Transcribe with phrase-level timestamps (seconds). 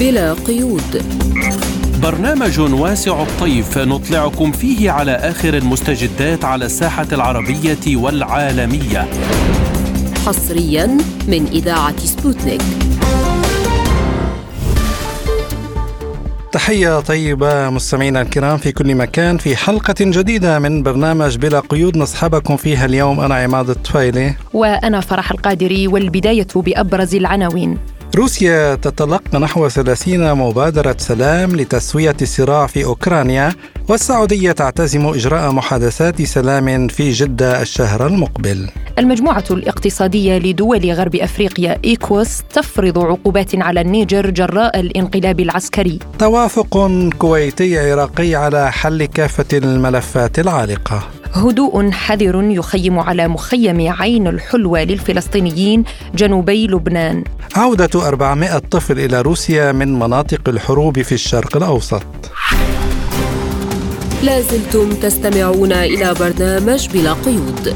[0.00, 1.02] بلا قيود.
[2.02, 9.08] برنامج واسع الطيف نطلعكم فيه على آخر المستجدات على الساحة العربية والعالمية.
[10.26, 10.86] حصريا
[11.28, 12.62] من إذاعة سبوتنيك.
[16.52, 19.38] تحية طيبة مستمعينا الكرام في كل مكان.
[19.38, 23.20] في حلقة جديدة من برنامج بلا قيود نصحبكم فيها اليوم.
[23.20, 24.34] أنا عماد الطفيلي.
[24.52, 27.78] وأنا فرح القادري والبداية بأبرز العناوين.
[28.14, 33.52] روسيا تتلقى نحو 30 مبادرة سلام لتسوية الصراع في أوكرانيا
[33.88, 38.70] والسعودية تعتزم إجراء محادثات سلام في جدة الشهر المقبل.
[38.98, 45.98] المجموعة الاقتصادية لدول غرب أفريقيا إيكوس تفرض عقوبات على النيجر جراء الانقلاب العسكري.
[46.18, 51.08] توافق كويتي عراقي على حل كافة الملفات العالقة.
[51.32, 57.24] هدوء حذر يخيم على مخيم عين الحلوى للفلسطينيين جنوبي لبنان.
[57.56, 62.02] عودة 400 طفل إلى روسيا من مناطق الحروب في الشرق الأوسط.
[64.24, 67.74] لازلتم تستمعون إلى برنامج بلا قيود.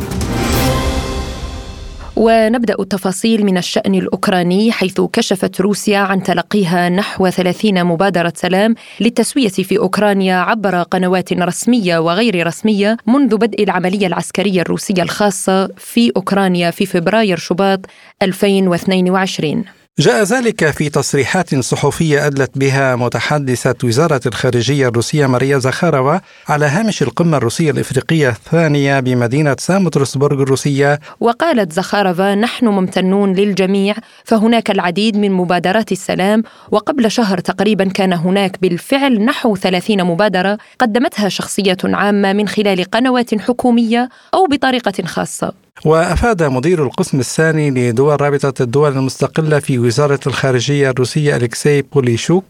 [2.17, 9.49] ونبدأ التفاصيل من الشأن الأوكراني حيث كشفت روسيا عن تلقيها نحو 30 مبادرة سلام للتسوية
[9.49, 16.71] في أوكرانيا عبر قنوات رسمية وغير رسمية منذ بدء العملية العسكرية الروسية الخاصة في أوكرانيا
[16.71, 17.81] في فبراير شباط
[18.23, 19.65] 2022
[20.01, 27.03] جاء ذلك في تصريحات صحفية أدلت بها متحدثة وزارة الخارجية الروسية ماريا زخارova على هامش
[27.03, 31.01] القمة الروسية الإفريقية الثانية بمدينة سان الروسية.
[31.21, 38.61] وقالت زخارova نحن ممتنون للجميع فهناك العديد من مبادرات السلام وقبل شهر تقريبا كان هناك
[38.63, 45.68] بالفعل نحو 30 مبادرة قدمتها شخصية عامة من خلال قنوات حكومية أو بطريقة خاصة.
[45.85, 52.45] وأفاد مدير القسم الثاني لدول رابطة الدول المستقلة في وزارة الخارجية الروسية أليكسي بوليشوك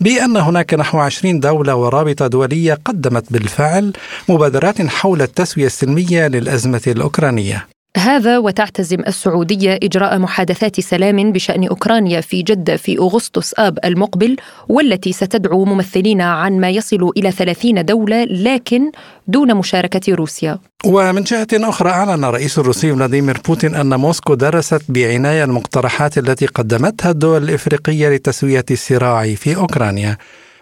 [0.00, 3.92] بأن هناك نحو 20 دولة ورابطة دولية قدمت بالفعل
[4.28, 7.75] مبادرات حول التسوية السلمية للأزمة الأوكرانية.
[7.96, 14.36] هذا وتعتزم السعودية إجراء محادثات سلام بشأن أوكرانيا في جدة في أغسطس آب المقبل
[14.68, 18.90] والتي ستدعو ممثلين عن ما يصل إلى 30 دولة لكن
[19.28, 20.58] دون مشاركة روسيا.
[20.84, 27.10] ومن جهة أخرى أعلن الرئيس الروسي فلاديمير بوتين أن موسكو درست بعناية المقترحات التي قدمتها
[27.10, 30.18] الدول الإفريقية لتسوية الصراع في أوكرانيا.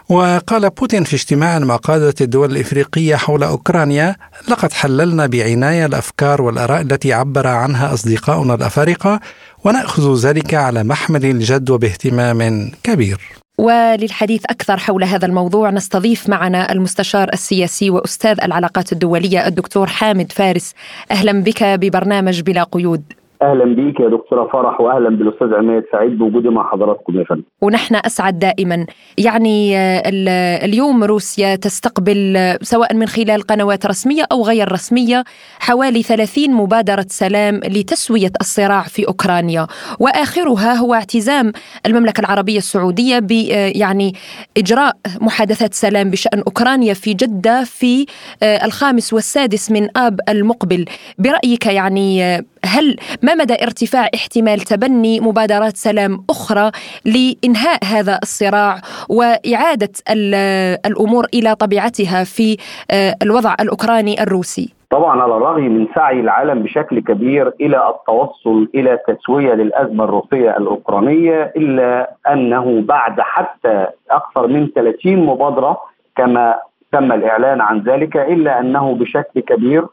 [0.09, 4.17] وقال بوتين في اجتماع مع قادة الدول الإفريقية حول أوكرانيا
[4.49, 9.21] لقد حللنا بعناية الأفكار والآراء التي عبر عنها أصدقاؤنا الأفارقة
[9.65, 13.21] ونأخذ ذلك على محمل الجد وباهتمام كبير.
[13.59, 20.73] وللحديث أكثر حول هذا الموضوع نستضيف معنا المستشار السياسي وأستاذ العلاقات الدولية الدكتور حامد فارس.
[21.11, 23.03] أهلا بك ببرنامج بلا قيود.
[23.45, 27.43] أهلا بيك يا دكتورة فرح واهلا بالأستاذ عماد سعيد بوجودي مع حضراتكم يا فندم.
[27.63, 28.87] ونحن أسعد دائما.
[29.19, 29.77] يعني
[30.65, 35.25] اليوم روسيا تستقبل سواء من خلال قنوات رسمية أو غير رسمية
[35.59, 39.67] حوالي 30 مبادرة سلام لتسوية الصراع في أوكرانيا.
[40.01, 41.53] وآخرها هو اعتزام
[41.87, 43.31] المملكة العربية السعودية ب
[43.77, 44.15] يعني
[44.57, 48.07] إجراء محادثات سلام بشأن أوكرانيا في جدة في
[48.43, 50.85] الخامس والسادس من آب المقبل.
[51.19, 56.71] برأيك يعني هل ما مدى ارتفاع احتمال تبني مبادرات سلام أخرى
[57.05, 58.77] لإنهاء هذا الصراع
[59.09, 59.93] وإعادة
[60.87, 62.57] الأمور إلى طبيعتها في
[63.23, 69.55] الوضع الأوكراني الروسي؟ طبعا على الرغم من سعي العالم بشكل كبير إلى التوصل إلى تسوية
[69.55, 75.81] للأزمة الروسية الأوكرانية إلا أنه بعد حتى أكثر من 30 مبادرة
[76.17, 76.55] كما
[76.93, 79.87] تم الإعلان عن ذلك إلا أنه بشكل كبير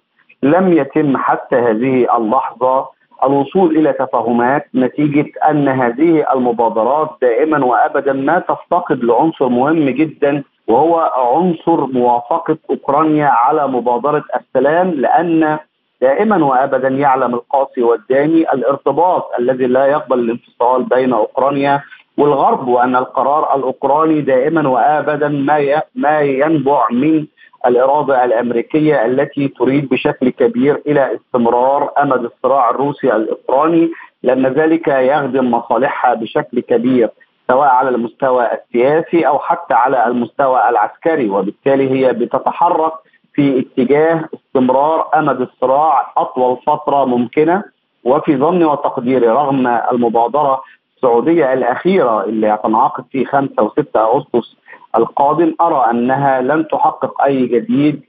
[0.44, 8.40] لم يتم حتى هذه اللحظة الوصول إلى تفاهمات نتيجة أن هذه المبادرات دائما وابدا ما
[8.40, 15.58] تفتقد لعنصر مهم جدا وهو عنصر موافقة أوكرانيا على مبادرة السلام لأن
[16.02, 21.82] دائما وابدا يعلم القاسي والداني الارتباط الذي لا يقبل الانفصال بين أوكرانيا
[22.18, 27.26] والغرب وأن القرار الأوكراني دائما وابدا ما ما ينبع من
[27.66, 33.92] الإرادة الأمريكية التي تريد بشكل كبير إلى استمرار أمد الصراع الروسي الأوكراني.
[34.24, 37.10] لأن ذلك يخدم مصالحها بشكل كبير
[37.48, 41.30] سواء على المستوى السياسي أو حتى على المستوى العسكري.
[41.30, 42.94] وبالتالي هي بتتحرك
[43.34, 47.64] في اتجاه استمرار أمد الصراع أطول فترة ممكنة.
[48.04, 50.62] وفي ظني وتقديري رغم المبادرة
[50.96, 54.58] السعودية الأخيرة اللي هتنعقد في 5 و6 أغسطس
[54.98, 58.02] القادم ارى أنها لن تحقق أي جديد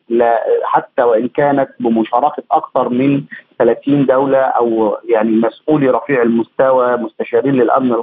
[0.65, 3.23] حتى وإن كانت بمشاركة أكثر من
[3.59, 7.97] 30 دولة أو يعني مسؤولي رفيع المستوى مستشارين للأمن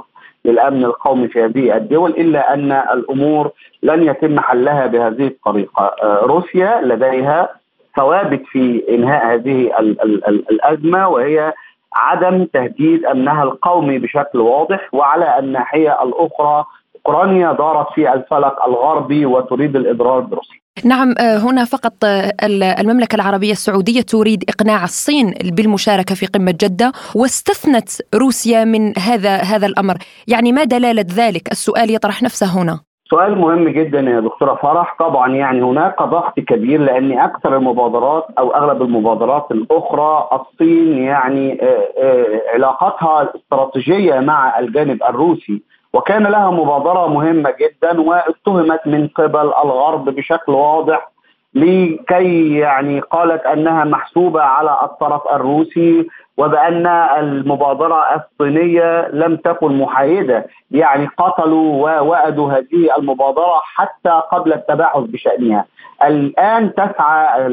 [0.44, 3.50] للأمن القومي في هذه الدول إلا أن الأمور
[3.82, 7.48] لن يتم حلها بهذه الطريقة، روسيا لديها
[7.96, 11.52] ثوابت في إنهاء هذه ال ال ال الأزمة وهي
[11.96, 16.64] عدم تهديد امنها القومي بشكل واضح وعلى الناحية الأخرى
[17.06, 20.60] أوكرانيا دارت في الفلك الغربي وتريد الاضرار بروسيا.
[20.84, 22.32] نعم آه، هنا فقط آه،
[22.80, 29.66] المملكة العربية السعودية تريد إقناع الصين بالمشاركة في قمة جدة واستثنت روسيا من هذا هذا
[29.66, 29.94] الأمر.
[30.28, 32.80] يعني ما دلالة ذلك؟ السؤال يطرح نفسه هنا.
[33.10, 34.96] سؤال مهم جدا يا دكتورة فرح.
[34.98, 42.40] طبعا يعني هناك ضغط كبير لأن أكثر المبادرات أو أغلب المبادرات الأخرى الصين يعني آه،
[42.54, 45.62] علاقتها الاستراتيجيه مع الجانب الروسي.
[45.94, 51.10] وكان لها مبادرة مهمة جدا واتهمت من قبل الغرب بشكل واضح
[51.54, 56.06] لكي يعني قالت أنها محسوبة على الطرف الروسي
[56.36, 60.46] وبأن المبادرة الصينية لم تكن محايدة.
[60.70, 65.64] يعني قتلوا ووأدوا هذه المبادرة حتى قبل التباحث بشأنها.
[66.04, 67.46] الآن تسعى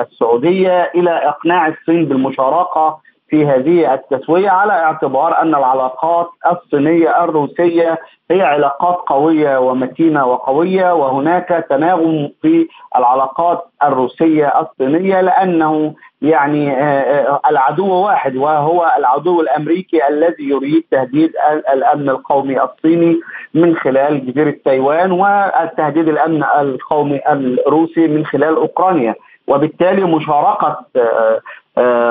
[0.00, 2.98] السعودية إلى إقناع الصين بالمشاركة
[3.32, 7.98] في هذه التسوية على اعتبار أن العلاقات الصينية الروسية
[8.30, 17.40] هي علاقات قوية ومتينة وقوية وهناك تناغم في العلاقات الروسية الصينية لأنه يعني آه، آه،
[17.50, 21.32] العدو واحد وهو العدو الأمريكي الذي يريد تهديد
[21.72, 23.20] الأمن القومي الصيني
[23.54, 29.14] من خلال جزيرة تايوان والتهديد الأمن القومي الروسي من خلال أوكرانيا.
[29.46, 31.40] وبالتالي مشاركة آه، آه،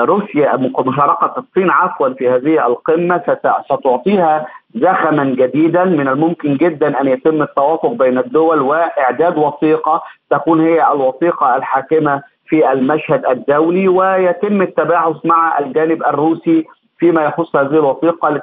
[0.04, 5.84] روسيا مشاركة الصين عفوا في هذه القمة ستعطيها زخما جديدا.
[5.84, 12.72] من الممكن جدا أن يتم التوافق بين الدول وإعداد وثيقة تكون هي الوثيقة الحاكمة في
[12.72, 13.88] المشهد الدولي.
[13.88, 16.64] ويتم التباعث مع الجانب الروسي
[16.98, 18.40] فيما يخص هذه الوثيقة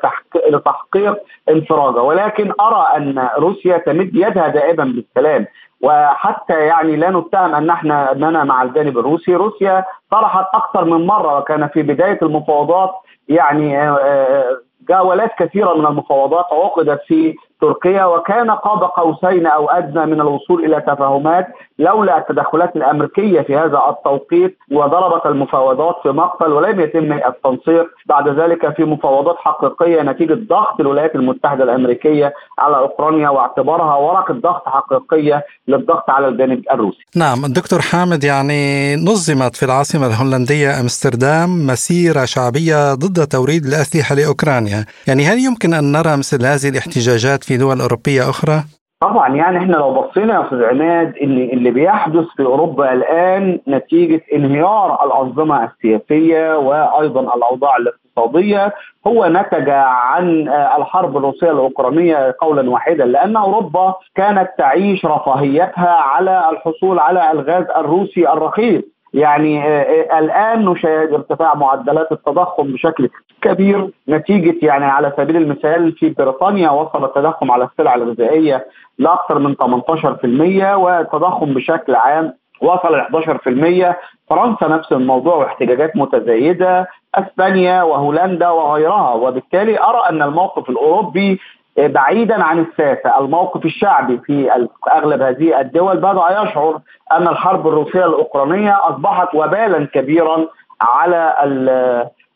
[0.50, 1.18] لتحقيق
[1.50, 5.46] انفراجه ولكن أرى أن روسيا تمد يدها دائما بالسلام.
[5.82, 11.38] وحتى يعني لا نتهم أن إحنا أننا مع الجانب الروسي، روسيا طرحت أكثر من مرة
[11.38, 12.94] وكان في بداية المفاوضات
[13.28, 20.06] يعني آه، آه، جولات كثيرة من المفاوضات عقدت في تركيا وكان قاب قوسين أو أدنى
[20.06, 21.48] من الوصول إلى تفاهمات
[21.80, 28.76] لولا التدخلات الأمريكية في هذا التوقيت وضربت المفاوضات في مقتل ولم يتم التنسيق بعد ذلك
[28.76, 36.10] في مفاوضات حقيقية نتيجة ضغط الولايات المتحدة الأمريكية على أوكرانيا واعتبارها ورقه ضغط حقيقية للضغط
[36.10, 37.06] على الجانب الروسي.
[37.16, 44.86] نعم دكتور حامد يعني نظمت في العاصمة الهولندية أمستردام مسيرة شعبية ضد توريد الأسلحة لأوكرانيا،
[45.08, 48.64] يعني هل يمكن أن نرى مثل هذه الاحتجاجات في دول أوروبية أخرى؟
[49.02, 54.22] طبعا يعني إحنا لو بصينا يا أستاذ عماد ان اللي بيحدث في أوروبا الآن نتيجة
[54.34, 58.74] انهيار الأنظمة السياسية وأيضا الأوضاع الاقتصادية
[59.08, 67.00] هو نتج عن الحرب الروسية الأوكرانية قولا واحدا لأن أوروبا كانت تعيش رفاهيتها على الحصول
[67.00, 68.84] على الغاز الروسي الرخيص
[69.14, 69.82] يعني آه،
[70.14, 73.10] آه، الآن نشاهد ارتفاع معدلات التضخم بشكل
[73.42, 78.66] كبير نتيجة يعني على سبيل المثال في بريطانيا وصل التضخم على السلع الغذائية
[78.98, 83.96] لأكثر من 18% والتضخم بشكل عام وصل ل 11%
[84.30, 89.14] فرنسا نفس الموضوع واحتجاجات متزايدة أسبانيا وهولندا وغيرها.
[89.14, 91.40] وبالتالي أرى أن الموقف الأوروبي
[91.88, 93.20] بعيدا عن الساسة.
[93.20, 96.80] الموقف الشعبي في أغلب هذه الدول بدا يشعر
[97.12, 100.48] أن الحرب الروسية الأوكرانية أصبحت وبالا كبيرا
[100.82, 101.34] على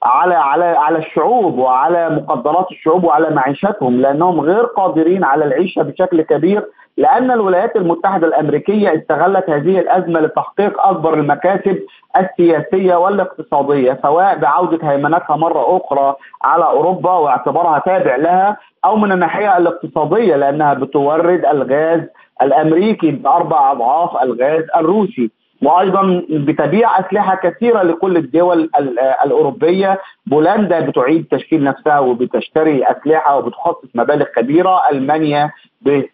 [0.04, 6.22] على على على الشعوب وعلى مقدرات الشعوب وعلى معيشتهم لأنهم غير قادرين على العيشة بشكل
[6.22, 6.66] كبير
[6.98, 11.80] لأن الولايات المتحدة الأمريكية استغلت هذه الأزمة لتحقيق أكبر المكاسب
[12.18, 19.58] السياسية والاقتصادية سواء بعودة هيمنتها مرة أخرى على أوروبا واعتبارها تابع لها أو من الناحية
[19.58, 22.02] الاقتصادية لأنها بتورد الغاز
[22.42, 25.32] الأمريكي بأربع أضعاف الغاز الروسي.
[25.64, 28.70] وأيضا بتبيع أسلحة كثيرة لكل الدول
[29.26, 30.00] الأوروبية.
[30.26, 34.82] بولندا بتعيد تشكيل نفسها وبتشتري أسلحة وبتخصص مبالغ كبيرة.
[34.92, 35.52] ألمانيا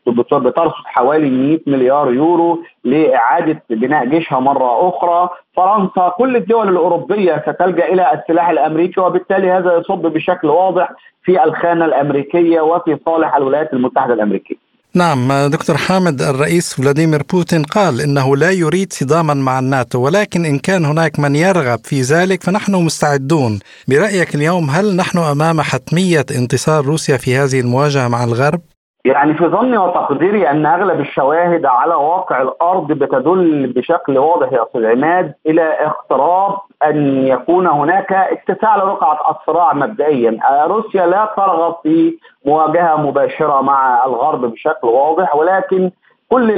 [0.07, 0.53] بترصد
[0.85, 5.29] حوالي 100 مليار يورو لإعادة بناء جيشها مرة أخرى.
[5.55, 10.89] فرنسا كل الدول الأوروبية ستلجأ إلى السلاح الأمريكي وبالتالي هذا يصب بشكل واضح
[11.23, 14.68] في الخانة الأمريكية وفي صالح الولايات المتحدة الأمريكية.
[14.99, 20.59] نعم دكتور حامد الرئيس فلاديمير بوتين قال إنه لا يريد صداما مع الناتو ولكن إن
[20.59, 23.59] كان هناك من يرغب في ذلك فنحن مستعدون.
[23.87, 28.61] برأيك اليوم هل نحن أمام حتمية انتصار روسيا في هذه المواجهة مع الغرب؟
[29.05, 34.85] يعني في ظني وتقديري أن أغلب الشواهد على واقع الأرض بتدل بشكل واضح يا أستاذ
[34.85, 42.95] عماد إلى اقتراب أن يكون هناك اتساع لرقعة الصراع مبدئيا، روسيا لا ترغب في مواجهة
[42.95, 45.91] مباشرة مع الغرب بشكل واضح ولكن
[46.29, 46.51] كل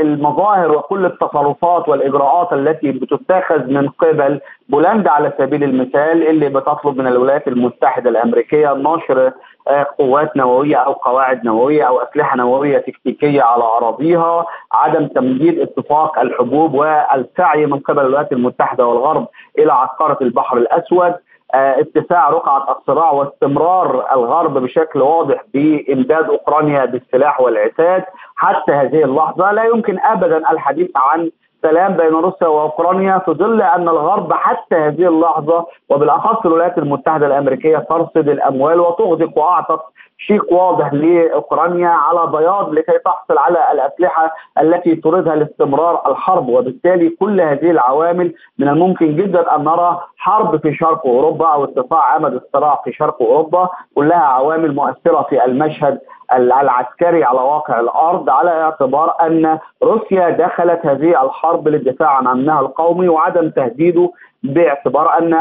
[0.00, 7.06] المظاهر وكل التصرفات والإجراءات التي بتتخذ من قبل بولندا على سبيل المثال اللي بتطلب من
[7.06, 9.32] الولايات المتحدة الأمريكية نشر
[9.68, 16.18] آه، قوات نووية أو قواعد نووية أو أسلحة نووية تكتيكية على أراضيها، عدم تمديد اتفاق
[16.18, 19.26] الحبوب والسعي من قبل الولايات المتحدة والغرب
[19.58, 21.14] إلى عسكره البحر الأسود،
[21.54, 28.04] آه، اتساع رقعة الصراع واستمرار الغرب بشكل واضح بإمداد أوكرانيا بالسلاح والعتاد.
[28.38, 31.30] حتى هذه اللحظة لا يمكن أبدا الحديث عن
[31.62, 37.78] سلام بين روسيا وأوكرانيا في ظل أن الغرب حتى هذه اللحظة وبالأخص الولايات المتحدة الأمريكية
[37.78, 39.80] ترصد الأموال وتغدق وأعطت
[40.18, 46.48] شيك واضح لأوكرانيا على بياض لكي تحصل على الأسلحة التي تريدها لاستمرار الحرب.
[46.48, 52.16] وبالتالي كل هذه العوامل من الممكن جدا أن نرى حرب في شرق أوروبا أو ارتفاع
[52.16, 55.98] أمد الصراع في شرق أوروبا كلها عوامل مؤثرة في المشهد
[56.32, 63.08] العسكري على واقع الأرض على اعتبار أن روسيا دخلت هذه الحرب للدفاع عن امنها القومي
[63.08, 64.10] وعدم تهديده
[64.42, 65.34] باعتبار أن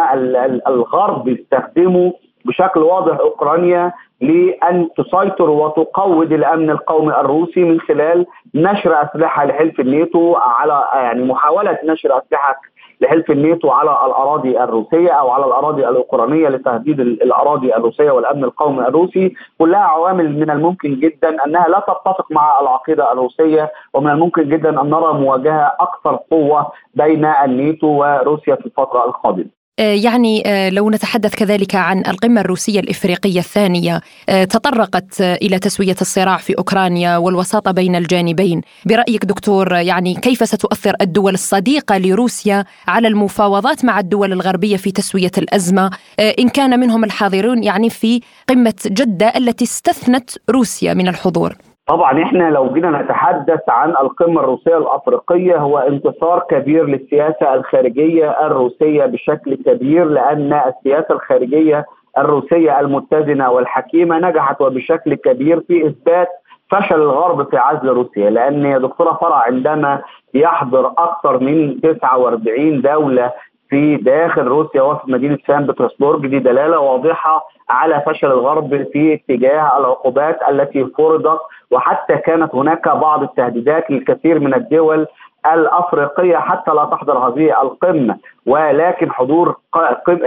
[0.67, 2.11] الغرب يستخدموا
[2.45, 3.91] بشكل واضح أوكرانيا
[4.21, 8.25] لأن تسيطر وتقوض الأمن القومي الروسي من خلال
[8.55, 12.61] نشر أسلحة لحلف الناتو على يعني محاولة نشر أسلحة
[13.01, 19.33] لحلف الناتو على الأراضي الروسية أو على الأراضي الأوكرانية لتهديد الأراضي الروسية والأمن القومي الروسي.
[19.59, 24.89] كلها عوامل من الممكن جدا أنها لا تتفق مع العقيدة الروسية ومن الممكن جدا أن
[24.89, 29.56] نرى مواجهة أكثر قوة بين الناتو وروسيا في الفترة القادمة.
[29.77, 36.37] يعني آه، لو نتحدث كذلك عن القمة الروسية الإفريقية الثانية آه، تطرقت إلى تسوية الصراع
[36.37, 38.61] في أوكرانيا والوساطة بين الجانبين.
[38.85, 45.31] برأيك دكتور يعني كيف ستؤثر الدول الصديقة لروسيا على المفاوضات مع الدول الغربية في تسوية
[45.37, 51.66] الأزمة؟ إن كان منهم الحاضرون يعني في قمة جدة التي استثنت روسيا من الحضور.
[51.87, 59.05] طبعا إحنا لو جينا نتحدث عن القمة الروسية الأفريقية هو انتصار كبير للسياسة الخارجية الروسية
[59.05, 61.85] بشكل كبير لأن السياسة الخارجية
[62.17, 66.27] الروسية المتزنة والحكيمة نجحت وبشكل كبير في إثبات
[66.71, 68.29] فشل الغرب في عزل روسيا.
[68.29, 70.01] لأن يا دكتورة فرع عندما
[70.33, 73.31] يحضر أكثر من 49 دولة
[73.69, 79.77] في داخل روسيا وفي مدينة سان بطرسبورغ دي دلالة واضحة على فشل الغرب في اتجاه
[79.77, 81.39] العقوبات التي فرضت
[81.71, 85.07] وحتى كانت هناك بعض التهديدات للكثير من الدول
[85.53, 88.17] الأفريقية حتى لا تحضر هذه القمة.
[88.45, 89.55] ولكن حضور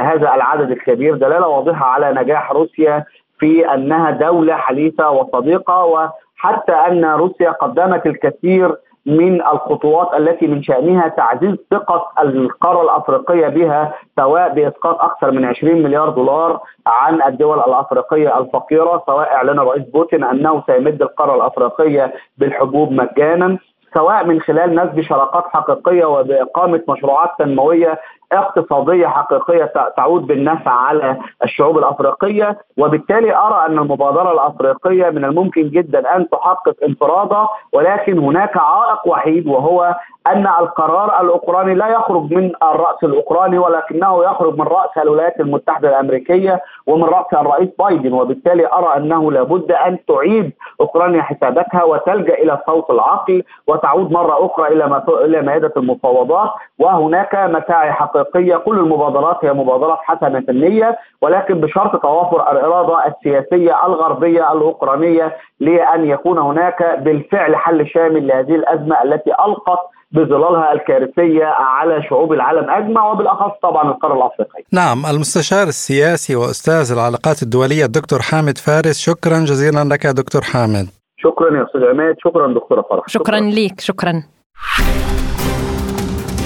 [0.00, 3.04] هذا العدد الكبير دلالة واضحة على نجاح روسيا
[3.38, 11.08] في أنها دولة حليفة وصديقة وحتى أن روسيا قدمت الكثير من الخطوات التي من شأنها
[11.08, 18.38] تعزيز ثقة القارة الأفريقية بها سواء بإسقاط أكثر من 20 مليار دولار عن الدول الأفريقية
[18.38, 23.58] الفقيرة سواء أعلن الرئيس بوتين أنه سيمد القارة الأفريقية بالحبوب مجانا
[23.94, 27.98] سواء من خلال نسب شراكات حقيقية وبإقامة مشروعات تنموية
[28.32, 36.16] اقتصادية حقيقية تعود بالنفع على الشعوب الأفريقية وبالتالي أرى أن المبادرة الأفريقية من الممكن جدا
[36.16, 39.94] أن تحقق انفراده ولكن هناك عائق وحيد وهو
[40.26, 46.60] أن القرار الأوكراني لا يخرج من الرأس الأوكراني ولكنه يخرج من رأس الولايات المتحدة الأمريكية
[46.86, 48.12] ومن رأس الرئيس بايدن.
[48.12, 54.68] وبالتالي أرى أنه لابد أن تعيد أوكرانيا حساباتها وتلجأ إلى الصوت العقل وتعود مرة أخرى
[54.68, 56.50] إلى إلى مائدة المفاوضات.
[56.78, 64.52] وهناك مساعي حقيقية كل المبادرات هي مبادرات حسنة النية ولكن بشرط توافر الإرادة السياسية الغربية
[64.52, 69.78] الأوكرانية لأن يكون هناك بالفعل حل شامل لهذه الأزمة التي ألقت
[70.12, 74.64] بظلالها الكارثية على شعوب العالم أجمع وبالأخص طبعا القارة الأفريقية.
[74.72, 80.88] نعم المستشار السياسي وأستاذ العلاقات الدولية الدكتور حامد فارس شكرا جزيلا لك دكتور حامد.
[81.16, 84.22] شكرا يا أستاذ عماد شكرا دكتورة فرح شكرا, شكرا ليك شكرا.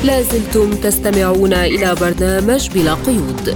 [0.04, 3.46] لازلتم تستمعون إلى برنامج بلا قيود.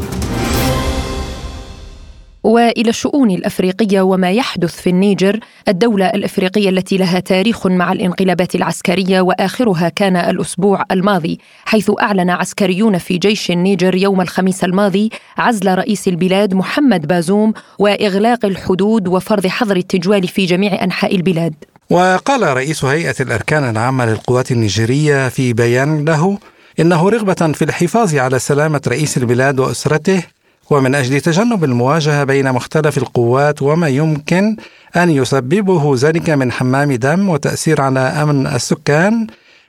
[2.44, 9.20] وإلى الشؤون الأفريقية وما يحدث في النيجر الدولة الأفريقية التي لها تاريخ مع الانقلابات العسكرية
[9.20, 16.08] وآخرها كان الأسبوع الماضي حيث أعلن عسكريون في جيش النيجر يوم الخميس الماضي عزل رئيس
[16.08, 21.54] البلاد محمد بازوم وإغلاق الحدود وفرض حظر التجوال في جميع أنحاء البلاد.
[21.90, 26.38] وقال رئيس هيئة الأركان العامة للقوات النيجيريه في بيان له
[26.80, 30.22] إنه رغبة في الحفاظ على سلامة رئيس البلاد وأسرته
[30.70, 34.56] ومن أجل تجنب المواجهة بين مختلف القوات وما يمكن
[34.96, 39.26] أن يسببه ذلك من حمام دم وتأثير على أمن السكان.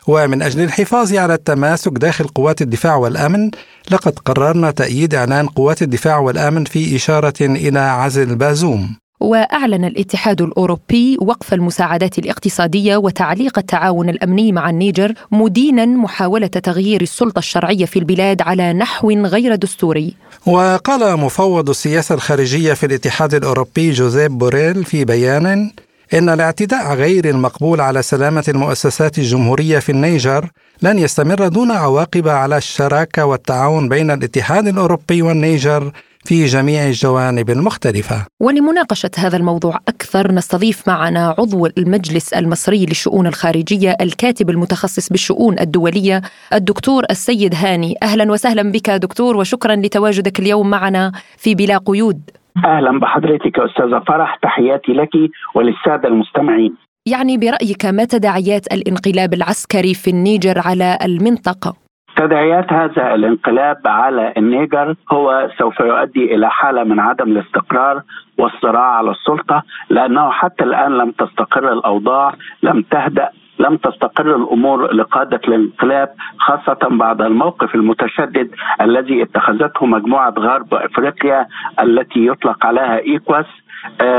[0.08, 3.52] ومن أجل الحفاظ على التماسك داخل قوات الدفاع والأمن
[3.92, 8.96] لقد قررنا تأييد إعلان قوات الدفاع والأمن في إشارة إلى عزل بازوم.
[9.20, 17.40] وأعلن الاتحاد الأوروبي وقف المساعدات الاقتصادية وتعليق التعاون الأمني مع النيجر مدينا محاولة تغيير السلطة
[17.40, 20.14] الشرعية في البلاد على نحو غير دستوري.
[20.46, 25.72] وقال مفوض السياسة الخارجية في الاتحاد الأوروبي جوزيف بوريل في بيان
[26.14, 30.50] إن الاعتداء غير المقبول على سلامة المؤسسات الجمهورية في النيجر
[30.82, 35.92] لن يستمر دون عواقب على الشراكة والتعاون بين الاتحاد الأوروبي والنيجر
[36.26, 38.26] في جميع الجوانب المختلفة.
[38.42, 46.22] ولمناقشة هذا الموضوع أكثر نستضيف معنا عضو المجلس المصري للشؤون الخارجية الكاتب المتخصص بالشؤون الدولية
[46.54, 47.96] الدكتور السيد هاني.
[48.04, 52.22] أهلا وسهلا بك دكتور وشكرا لتواجدك اليوم معنا في بلا قيود.
[52.66, 55.10] أهلا بحضرتك أستاذة فرح تحياتي لك
[55.56, 56.76] وللسادة المستمعين.
[57.06, 61.89] يعني برأيك ما تداعيات الانقلاب العسكري في النيجر على المنطقة؟
[62.20, 68.02] تداعيات هذا الانقلاب على النيجر هو سوف يؤدي إلى حالة من عدم الاستقرار
[68.38, 72.34] والصراع على السلطة لأنه حتى الآن لم تستقر الأوضاع
[72.64, 80.74] لم تهدأ لم تستقر الأمور لقادة الانقلاب خاصة بعد الموقف المتشدد الذي اتخذته مجموعة غرب
[80.74, 81.48] أفريقيا
[81.80, 83.46] التي يطلق عليها إيكواس.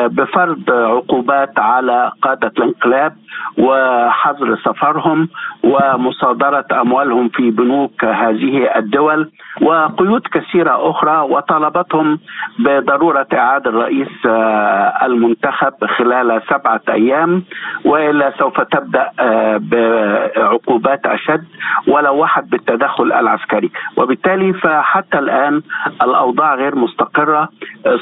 [0.06, 3.16] بفرض عقوبات على قادة الانقلاب
[3.58, 5.28] وحظر سفرهم
[5.64, 9.30] ومصادرة أموالهم في بنوك هذه الدول.
[9.62, 12.18] وقيود كثيرة أخرى وطلبتهم
[12.58, 17.42] بضرورة إعادة الرئيس آه، المنتخب خلال سبعة أيام
[17.84, 21.44] وإلا سوف تبدأ آه، بعقوبات أشد
[21.88, 23.70] ولو واحد بالتدخل العسكري.
[23.96, 25.62] وبالتالي فحتى الآن
[26.02, 27.48] الأوضاع غير مستقرة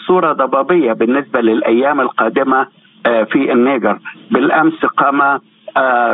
[0.07, 2.67] صورة ضبابية بالنسبة للأيام القادمة
[3.07, 3.99] آه، في النيجر.
[4.31, 5.41] بالأمس قام آه،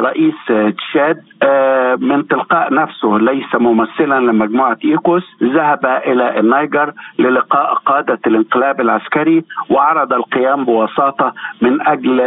[0.01, 0.35] رئيس
[0.79, 8.81] تشاد آه، من تلقاء نفسه ليس ممثلا لمجموعة إيكوس ذهب إلى النيجر للقاء قادة الانقلاب
[8.81, 11.33] العسكري وعرض القيام بوساطة
[11.63, 12.21] من أجل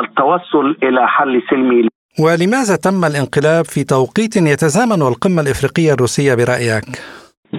[0.00, 1.88] التوصل إلى حل سلمي
[2.20, 6.84] ولماذا تم الانقلاب في توقيت يتزامن القمة الإفريقية الروسية برأيك؟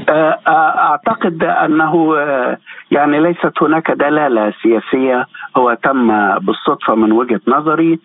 [0.09, 2.15] أعتقد أنه
[2.91, 5.25] يعني ليست هناك دلالة سياسية
[5.57, 6.07] هو تم
[6.39, 7.99] بالصدفة من وجهة نظري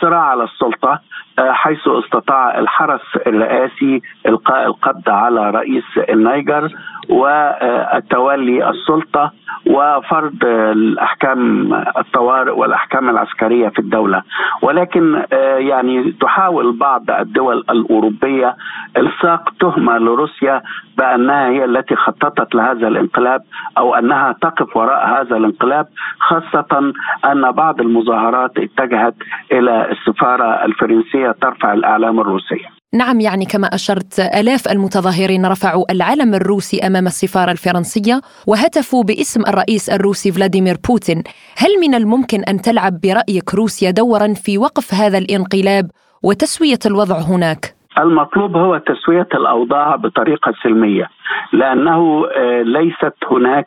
[0.00, 1.00] صراع على السلطة
[1.38, 6.70] حيث استطاع الحرس الرئاسي إلقاء القبض على رئيس النيجر
[7.08, 9.32] والتولي السلطة
[9.66, 14.22] وفرض الأحكام الطوارئ والأحكام العسكرية في الدولة.
[14.62, 15.22] ولكن
[15.58, 18.56] يعني تحاول بعض الدول الأوروبية
[18.96, 20.62] إلصاق تهمة لروسيا
[20.98, 23.42] بأنها هي التي خططت لهذا الانقلاب
[23.78, 25.86] أو أنها تقف وراء هذا الانقلاب
[26.18, 26.92] خاصة
[27.24, 29.14] أن بعض المظاهرات اتجهت
[29.52, 36.86] إلى السفارة الفرنسية ترفع الإعلام الروسيه نعم يعني كما أشرت آلاف المتظاهرين رفعوا العلم الروسي
[36.86, 41.22] أمام السفارة الفرنسية وهتفوا باسم الرئيس الروسي فلاديمير بوتين
[41.58, 45.90] هل من الممكن أن تلعب برأيك روسيا دورا في وقف هذا الانقلاب
[46.22, 51.06] وتسوية الوضع هناك؟ المطلوب هو تسوية الأوضاع بطريقة سلمية
[51.52, 52.26] لأنه
[52.62, 53.66] ليست هناك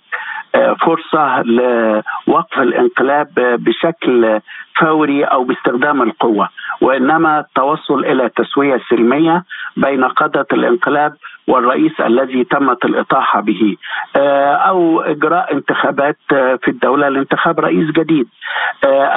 [0.86, 4.40] فرصة لوقف الانقلاب بشكل
[4.80, 6.50] فوري أو باستخدام القوة
[6.84, 9.44] وإنما التوصل إلى تسويه سلميه
[9.78, 11.14] بين قادة الانقلاب
[11.48, 13.78] والرئيس الذي تمت الإطاحة به.
[14.70, 18.28] أو إجراء انتخابات في الدولة لانتخاب رئيس جديد.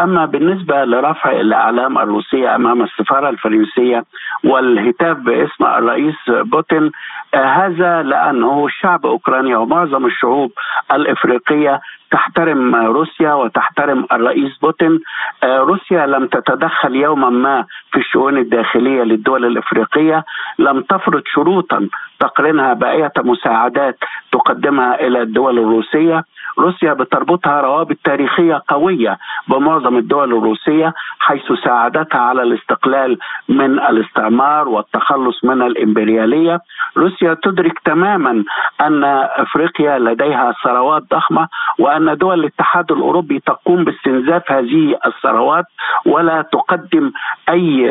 [0.02, 4.04] أما بالنسبة لرفع الأعلام الروسية أمام السفارة الفرنسية
[4.44, 6.92] والهتاف باسم الرئيس بوتين
[7.34, 10.52] هذا لأنه شعب أوكرانيا ومعظم الشعوب
[10.92, 15.00] الإفريقية تحترم روسيا وتحترم الرئيس بوتين.
[15.44, 20.24] روسيا لم تتدخل يوما ما في الشؤون الداخلية للدول الإفريقية.
[20.58, 21.88] لم تفرض شروطا
[22.20, 23.98] تقرنها بأية مساعدات
[24.32, 26.24] تقدمها إلى الدول الروسية.
[26.58, 35.44] روسيا بتربطها روابط تاريخية قوية بمعظم الدول الروسية حيث ساعدتها على الاستقلال من الاستعمار والتخلص
[35.44, 36.60] من الإمبريالية.
[36.96, 38.44] روسيا تدرك تماما
[38.80, 45.64] أن أفريقيا لديها ثروات ضخمة وأن دول الاتحاد الأوروبي تقوم باستنزاف هذه الثروات
[46.06, 47.12] ولا تقدم
[47.48, 47.90] أي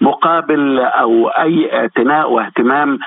[0.00, 2.98] مقابل أو أي اعتناء واهتمام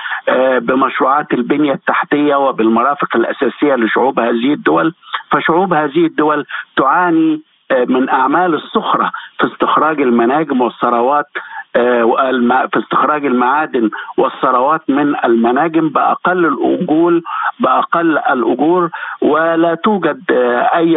[0.58, 4.89] بمشروعات البنية التحتية وبالمرافق الأساسية لشعوب هذه الدول.
[5.30, 7.40] فشعوب هذه الدول تعاني
[7.88, 11.26] من أعمال السخره في استخراج المناجم والثروات
[11.76, 17.22] آه، في استخراج المعادن والثروات من المناجم بأقل الأجول
[17.60, 18.90] بأقل الأجور
[19.22, 20.96] ولا توجد آه، أي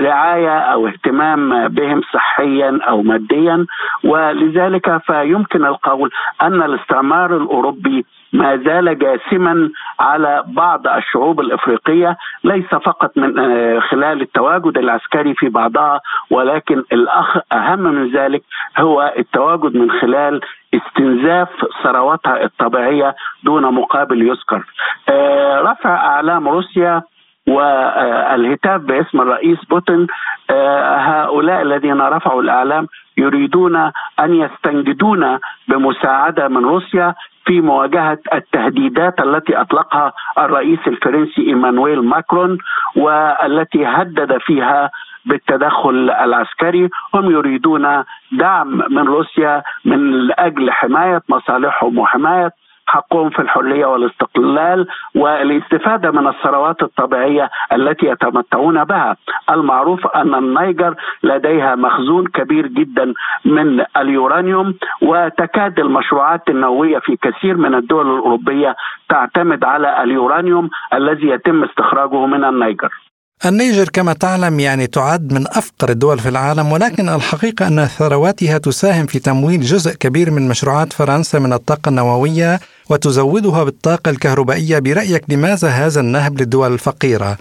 [0.00, 3.66] رعاية أو اهتمام بهم صحيا أو ماديا.
[4.04, 6.10] ولذلك فيمكن القول
[6.42, 14.22] أن الاستعمار الأوروبي ما زال جاسما على بعض الشعوب الإفريقية ليس فقط من آه، خلال
[14.22, 18.42] التواجد العسكري في بعضها ولكن الأخ أهم من ذلك
[18.78, 20.40] هو التواجد من خلال
[20.74, 21.48] استنزاف
[21.82, 23.14] ثرواتها الطبيعية
[23.44, 24.64] دون مقابل يذكر.
[25.10, 27.02] آه، رفع أعلام روسيا
[27.46, 30.06] والهتاف باسم الرئيس بوتين
[30.50, 33.76] آه، هؤلاء الذين رفعوا الأعلام يريدون
[34.20, 37.14] أن يستنجدون بمساعدة من روسيا
[37.52, 42.58] في مواجهة التهديدات التي أطلقها الرئيس الفرنسي إيمانويل ماكرون
[42.96, 44.90] والتي هدد فيها
[45.24, 46.88] بالتدخل العسكري.
[47.14, 52.50] هم يريدون دعم من روسيا من أجل حماية مصالحهم وحماية
[52.92, 59.16] حقهم في الحرية والاستقلال والاستفادة من الثروات الطبيعية التي يتمتعون بها.
[59.50, 67.74] المعروف أن النيجر لديها مخزون كبير جدا من اليورانيوم وتكاد المشروعات النووية في كثير من
[67.74, 68.76] الدول الأوروبية
[69.08, 73.11] تعتمد على اليورانيوم الذي يتم استخراجه من النيجر.
[73.46, 79.06] النيجر كما تعلم يعني تعد من أفقر الدول في العالم ولكن الحقيقة أن ثرواتها تساهم
[79.06, 82.58] في تمويل جزء كبير من مشروعات فرنسا من الطاقة النووية
[82.90, 87.36] وتزودها بالطاقة الكهربائية برأيك لماذا هذا النهب للدول الفقيرة؟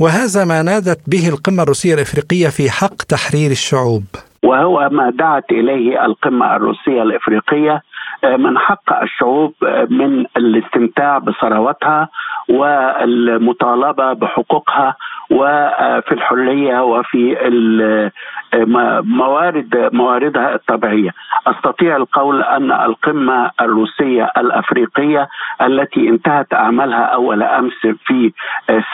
[0.00, 4.04] وهذا ما نادت به القمة الروسية الإفريقية في حق تحرير الشعوب.
[4.42, 7.82] وهو ما دعت إليه القمة الروسية الإفريقية آه،
[8.26, 12.08] من حق الشعوب آه، من الاستمتاع بثرواتها
[12.48, 14.96] والمطالبة بحقوقها
[15.30, 17.36] وفي الحرية وفي
[19.02, 21.10] موارد مواردها الطبيعية.
[21.46, 25.28] أستطيع القول أن القمة الروسية الأفريقية
[25.62, 28.32] التي انتهت أعمالها أول أمس في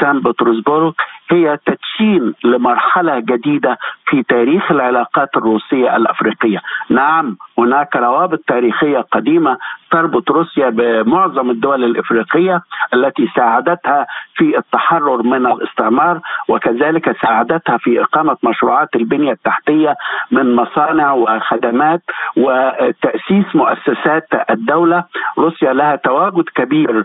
[0.00, 0.92] سان بطرسبورغ
[1.32, 6.58] هي تدشين لمرحلة جديدة في تاريخ العلاقات الروسية الأفريقية.
[6.90, 9.56] نعم هناك روابط تاريخية قديمة
[9.90, 12.62] تربط روسيا بمعظم الدول الإفريقية
[12.94, 19.94] التي ساعدتها في التحرر من الاستعمار وكذلك ساعدتها في إقامة مشروعات البنية التحتية
[20.30, 22.02] من مصانع وخدمات
[22.36, 25.04] وتأسيس مؤسسات الدولة
[25.38, 27.04] روسيا لها تواجد كبير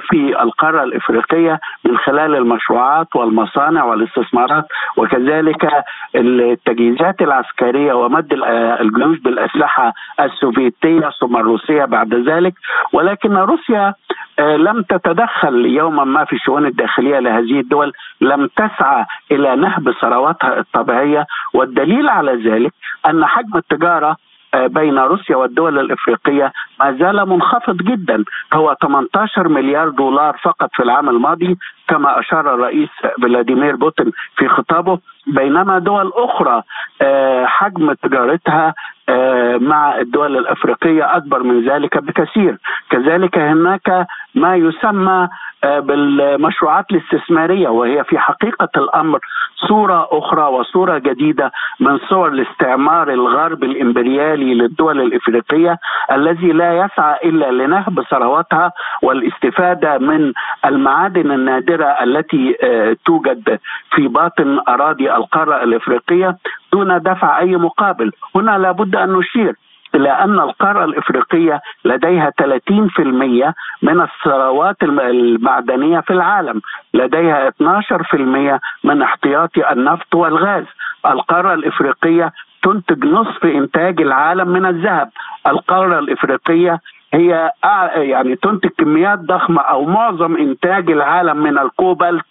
[0.00, 4.64] في القارة الإفريقية من خلال المشروعات والمصانع والاستثمارات
[4.96, 12.54] وكذلك التجهيزات العسكرية ومد آه، الجيوش بالأسلحة السوفيتية ثم الروسية بعد ذلك.
[12.92, 13.94] ولكن روسيا
[14.38, 20.58] آه، لم تتدخل يوما ما في الشؤون الداخلية لهذه الدول لم تسعى إلى نهب ثرواتها
[20.58, 21.26] الطبيعية.
[21.54, 22.72] والدليل على ذلك
[23.06, 28.24] أن حجم التجارة آه، بين روسيا والدول الإفريقية ما زال منخفض جدا.
[28.52, 31.58] هو 18 مليار دولار فقط في العام الماضي
[31.88, 32.88] كما أشار الرئيس
[33.22, 34.98] فلاديمير بوتين في خطابه.
[35.26, 36.62] بينما دول أخرى
[37.02, 38.74] آه، حجم تجارتها
[39.08, 42.58] آه، مع الدول الإفريقية أكبر من ذلك بكثير،
[42.90, 45.28] كذلك هناك ما يسمى آه،
[45.62, 49.20] بالمشروعات الاستثمارية وهي في حقيقة الأمر
[49.68, 55.78] صورة أخرى وصورة جديدة من صور الاستعمار الغرب الإمبريالي للدول الإفريقية
[56.12, 60.32] الذي لا يسعى إلا لنهب ثرواتها والاستفادة من
[60.64, 63.58] المعادن النادرة التي آه، توجد
[63.90, 66.36] في باطن أراضي القارة الإفريقية
[66.72, 69.54] دون دفع أي مقابل، هنا لابد أن نشير
[69.94, 76.60] إلى أن القارة الإفريقية لديها 30% من الثروات المعدنية في العالم.
[76.94, 80.64] لديها 12% من احتياطي النفط والغاز.
[81.06, 85.10] القارة الإفريقية تنتج نصف إنتاج العالم من الذهب.
[85.46, 86.80] القارة الإفريقية
[87.14, 87.50] هي
[87.94, 92.26] يعني تنتج كميات ضخمة أو معظم إنتاج العالم من الكوبالت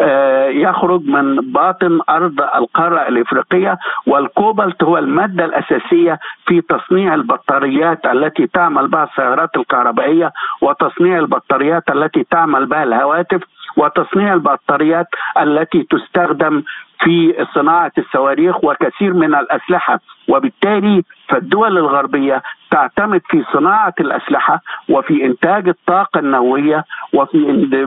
[0.00, 8.46] آه، يخرج من باطن أرض القارة الإفريقية والكوبالت هو المادة الأساسية في تصنيع البطاريات التي
[8.46, 13.42] تعمل بها السيارات الكهربائية وتصنيع البطاريات التي تعمل بها الهواتف
[13.76, 15.06] وتصنيع البطاريات
[15.40, 16.62] التي تستخدم
[17.04, 25.68] في صناعة الصواريخ وكثير من الأسلحة وبالتالي فالدول الغربية تعتمد في صناعة الأسلحة وفي إنتاج
[25.68, 26.84] الطاقة النووية
[27.14, 27.38] وفي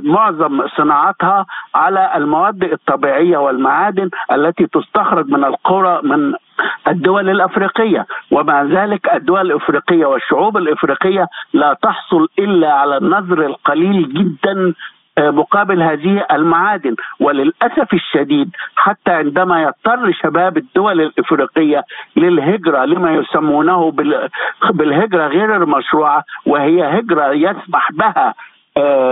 [0.03, 1.45] معظم صناعتها
[1.75, 6.33] على المواد الطبيعية والمعادن التي تستخرج من القرى من
[6.87, 8.05] الدول الأفريقية.
[8.31, 14.73] ومع ذلك الدول الأفريقية والشعوب الأفريقية لا تحصل إلا على النظر القليل جدا
[15.19, 16.95] مقابل هذه المعادن.
[17.19, 21.83] وللأسف الشديد حتى عندما يضطر شباب الدول الإفريقية
[22.15, 23.91] للهجرة لما يسمونه
[24.71, 28.33] بالهجرة غير المشروعة وهي هجرة يسمح بها آه،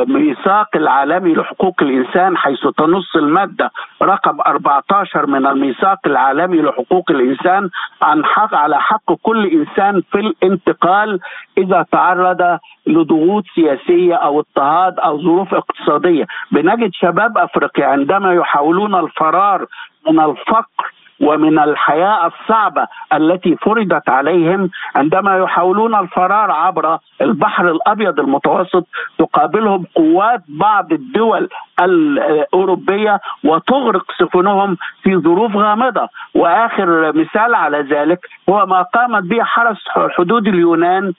[0.08, 3.71] ميثاق العالمي لحقوق الإنسان حيث تنص المادة
[4.04, 7.69] رقم 14 من الميثاق العالمي لحقوق الإنسان
[8.02, 11.19] عن حق على حق كل إنسان في الانتقال
[11.58, 16.26] إذا تعرض لضغوط سياسية أو اضطهاد أو ظروف اقتصادية.
[16.52, 19.65] بنجد شباب أفريقيا عندما يحاولون الفرار
[20.08, 28.88] من الفقر ومن الحياة الصعبة التي فرضت عليهم عندما يحاولون الفرار عبر البحر الأبيض المتوسط
[29.18, 31.50] تقابلهم قوات بعض الدول
[31.82, 36.08] الأوروبية وتغرق سفنهم في ظروف غامضة.
[36.36, 39.78] وآخر مثال على ذلك هو ما قامت به حرس
[40.18, 41.14] حدود اليونان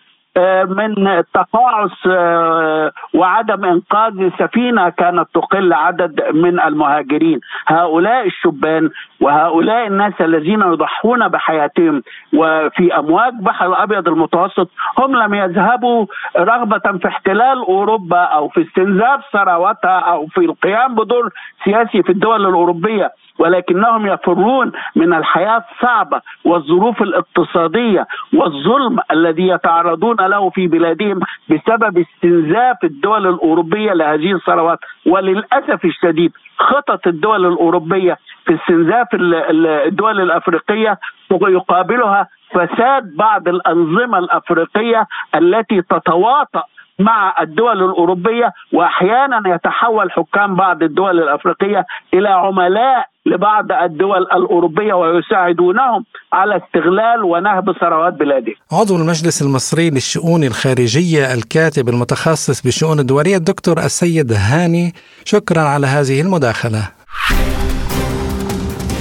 [0.68, 8.90] من تقاعس آه، وعدم إنقاذ سفينة كانت تقل عدد من المهاجرين، هؤلاء الشبان
[9.20, 12.02] وهؤلاء الناس الذين يضحون بحياتهم
[12.34, 14.68] وفي أمواج بحر الأبيض المتوسط
[14.98, 21.30] هم لم يذهبوا رغبة في احتلال أوروبا أو في استنزاف ثرواتها أو في القيام بدور
[21.64, 23.10] سياسي في الدول الأوروبية.
[23.38, 32.84] ولكنهم يفرون من الحياة الصعبة والظروف الاقتصادية والظلم الذي يتعرضون له في بلادهم بسبب استنزاف
[32.84, 34.78] الدول الأوروبية لهذه الثروات.
[35.06, 40.98] وللأسف الشديد خطط الدول الأوروبية في استنزاف الدول الأفريقية
[41.30, 46.62] يقابلها فساد بعض الأنظمة الأفريقية التي تتواطأ
[46.98, 56.04] مع الدول الأوروبية وأحيانا يتحول حكام بعض الدول الأفريقية إلى عملاء لبعض الدول الأوروبية ويساعدونهم
[56.32, 58.54] على استغلال ونهب ثروات بلادهم.
[58.72, 64.92] عضو المجلس المصري للشؤون الخارجية الكاتب المتخصص بالشؤون الدولية الدكتور السيد هاني
[65.24, 66.88] شكرا على هذه المداخلة.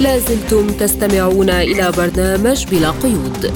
[0.01, 3.51] لازلتم تستمعون إلى برنامج بلا قيود.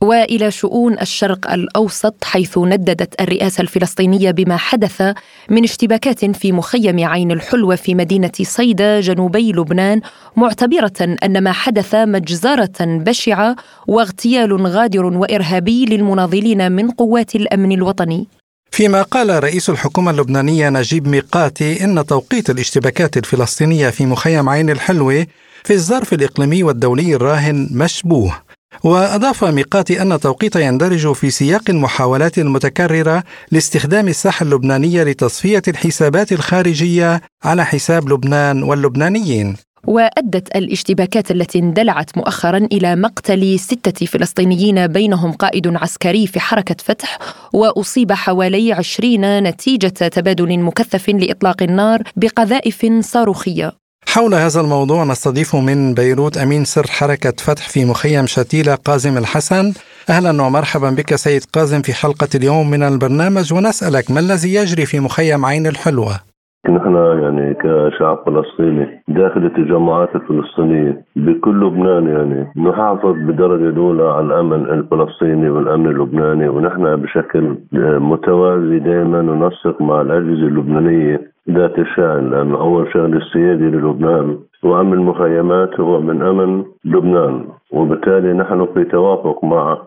[0.00, 5.02] وإلى شؤون الشرق الأوسط حيث نددت الرئاسة الفلسطينية بما حدث
[5.50, 10.00] من اشتباكات في مخيم عين الحلوه في مدينة صيدا جنوبي لبنان
[10.36, 18.28] معتبرة أن ما حدث مجزرة بشعة واغتيال غادر وإرهابي للمناضلين من قوات الأمن الوطني.
[18.70, 25.26] فيما قال رئيس الحكومة اللبنانية نجيب ميقاتي إن توقيت الاشتباكات الفلسطينية في مخيم عين الحلوة
[25.64, 28.53] في الظرف الإقليمي والدولي الراهن مشبوه.
[28.84, 37.20] وأضاف ميقاتي أن توقيت يندرج في سياق المحاولات المتكررة لاستخدام الساحة اللبنانية لتصفية الحسابات الخارجية
[37.44, 39.56] على حساب لبنان واللبنانيين.
[39.86, 47.18] وأدت الاشتباكات التي اندلعت مؤخرا إلى مقتل ستة فلسطينيين بينهم قائد عسكري في حركة فتح
[47.52, 53.83] وأصيب حوالي عشرين نتيجة تبادل مكثف لإطلاق النار بقذائف صاروخية.
[54.14, 59.72] حول هذا الموضوع نستضيف من بيروت أمين سر حركة فتح في مخيم شتيلة قازم الحسن
[60.08, 65.00] أهلا ومرحبا بك سيد قازم في حلقة اليوم من البرنامج ونسألك ما الذي يجري في
[65.00, 66.33] مخيم عين الحلوة؟
[66.70, 74.64] نحن يعني كشعب فلسطيني داخل التجمعات الفلسطينية بكل لبنان يعني نحافظ بدرجة الأولى على الأمن
[74.70, 77.56] الفلسطيني والأمن اللبناني ونحن بشكل
[77.98, 85.80] متوازي دائما ننسق مع الأجهزة اللبنانية ذات الشأن لأنه أول شغل السيادي للبنان وأمن المخيمات
[85.80, 89.78] هو من أمن لبنان وبالتالي نحن في توافق مع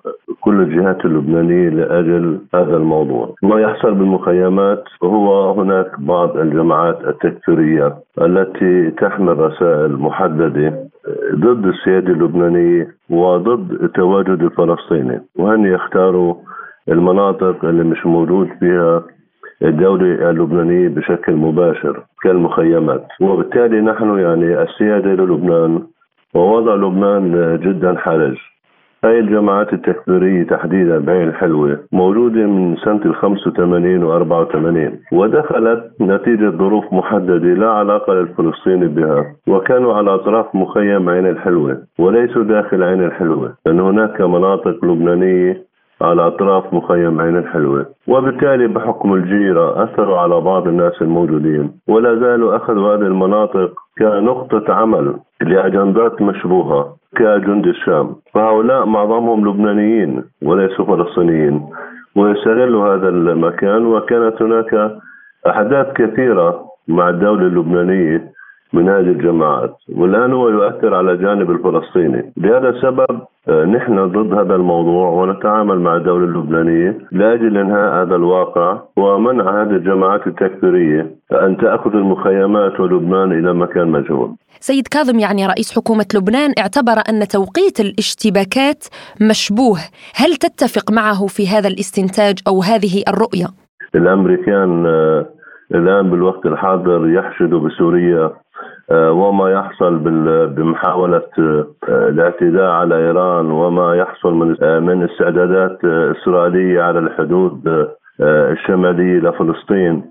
[0.47, 3.35] كل الجهات اللبنانية لأجل هذا الموضوع.
[3.43, 10.73] ما يحصل بالمخيمات هو هناك بعض الجماعات التكفيرية التي تحمل رسائل محددة
[11.35, 16.35] ضد السيادة اللبنانية وضد التواجد الفلسطيني وهن يختاروا
[16.89, 19.03] المناطق اللي مش موجود فيها
[19.61, 25.81] الدولة اللبنانية بشكل مباشر كالمخيمات وبالتالي نحن يعني السيادة للبنان
[26.33, 28.37] ووضع لبنان جدا حرج.
[29.03, 36.49] هاي الجماعات التكفيرية تحديدا بعين الحلوة موجودة من سنة ال 85 و 84 ودخلت نتيجة
[36.49, 43.03] ظروف محددة لا علاقة للفلسطيني بها وكانوا على أطراف مخيم عين الحلوة وليسوا داخل عين
[43.03, 45.66] الحلوة لأن هناك مناطق لبنانية
[46.01, 47.85] على أطراف مخيم عين الحلوة.
[48.07, 51.71] وبالتالي بحكم الجيرة أثروا على بعض الناس الموجودين.
[51.87, 58.15] ولا زالوا أخذوا هذه المناطق كنقطة عمل لأجندات مشبوهة كجند الشام.
[58.33, 61.61] فهؤلاء معظمهم لبنانيين وليسوا فلسطينيين.
[62.15, 64.91] ويستغلوا هذا المكان وكانت هناك
[65.47, 68.36] أحداث كثيرة مع الدولة اللبنانية
[68.73, 69.75] من هذه الجماعات.
[69.95, 72.33] والآن هو يؤثر على الجانب الفلسطيني.
[72.37, 78.81] لهذا السبب آه، نحن ضد هذا الموضوع ونتعامل مع الدولة اللبنانية لأجل إنهاء هذا الواقع
[78.97, 84.35] ومنع هذه الجماعات التكفيرية أن تأخذ المخيمات ولبنان إلى مكان مجهول.
[84.59, 88.83] سيد كاظم يعني رئيس حكومة لبنان اعتبر أن توقيت الاشتباكات
[89.29, 89.79] مشبوه.
[90.15, 93.47] هل تتفق معه في هذا الاستنتاج أو هذه الرؤية؟
[93.95, 95.25] الأمريكان آه،
[95.75, 98.31] الآن بالوقت الحاضر يحشدوا بسوريا
[98.91, 99.97] وما يحصل
[100.47, 104.47] بمحاولة آه، الاعتداء على إيران وما يحصل من
[104.83, 107.87] من استعدادات إسرائيلية على الحدود
[108.21, 110.03] الشمالية لفلسطين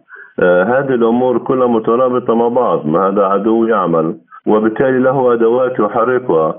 [0.43, 4.17] هذه الأمور كلها مترابطة مع بعض ما هذا عدو يعمل.
[4.47, 6.55] وبالتالي له أدوات يحركها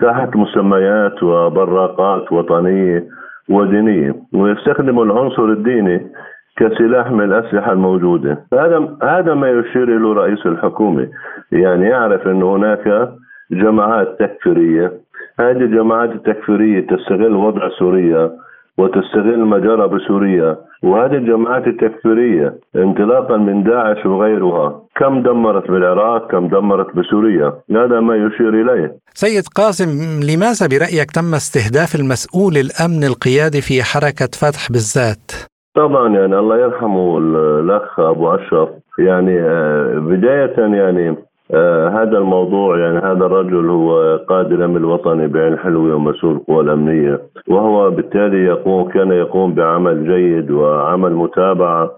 [0.00, 3.04] تحت مسميات وبراقات وطنية
[3.50, 4.14] ودينية.
[4.34, 6.10] ويستخدم العنصر الديني
[6.56, 8.46] كسلاح من الأسلحة الموجودة.
[8.52, 11.08] هذا هذا ما يشير إليه رئيس الحكومة.
[11.52, 13.08] يعني يعرف أن هناك
[13.50, 14.92] جماعات تكفيرية.
[15.40, 18.30] هذه الجماعات التكفيرية تستغل وضع سوريا
[18.78, 20.56] وتستغل ما جرى بسوريا.
[20.82, 24.82] وهذه الجماعات التكفيرية انطلاقا من داعش وغيرها.
[24.96, 27.52] كم دمرت بالعراق كم دمرت بسوريا.
[27.70, 28.98] هذا ما يشير إليه.
[29.14, 36.38] سيد قاسم لماذا برأيك تم استهداف المسؤول الأمن القيادي في حركة فتح بالذات؟ طبعا يعني
[36.38, 38.68] الله يرحمه الأخ أبو أشرف.
[38.98, 41.16] يعني آه، بداية يعني
[41.54, 47.20] آه هذا الموضوع يعني هذا الرجل هو قائد الامن الوطني بعين حلوة ومسؤول القوى الأمنية
[47.48, 51.90] وهو بالتالي يقوم كان يقوم بعمل جيد وعمل متابعة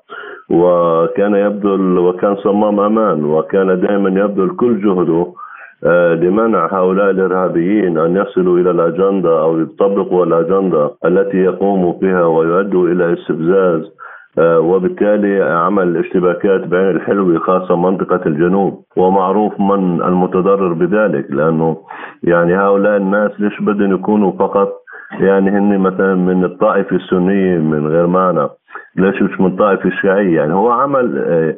[0.51, 5.27] وكان يبذل وكان صمام أمان وكان دائما يبذل كل جهده
[6.15, 13.13] لمنع هؤلاء الإرهابيين أن يصلوا إلى الأجندة أو يطبقوا الأجندة التي يقوموا بها ويؤدوا إلى
[13.13, 13.99] استفزاز
[14.39, 18.85] آه، وبالتالي عمل اشتباكات بين الحلوة خاصة منطقة الجنوب.
[18.97, 21.77] ومعروف من المتضرر بذلك لأنه
[22.23, 24.73] يعني هؤلاء الناس ليش بدهم يكونوا فقط
[25.21, 28.49] يعني هن مثلا من الطائفة السنية من غير معنى؟
[28.97, 31.57] ليش مش من الطائفة الشيعية؟ يعني هو عمل آه،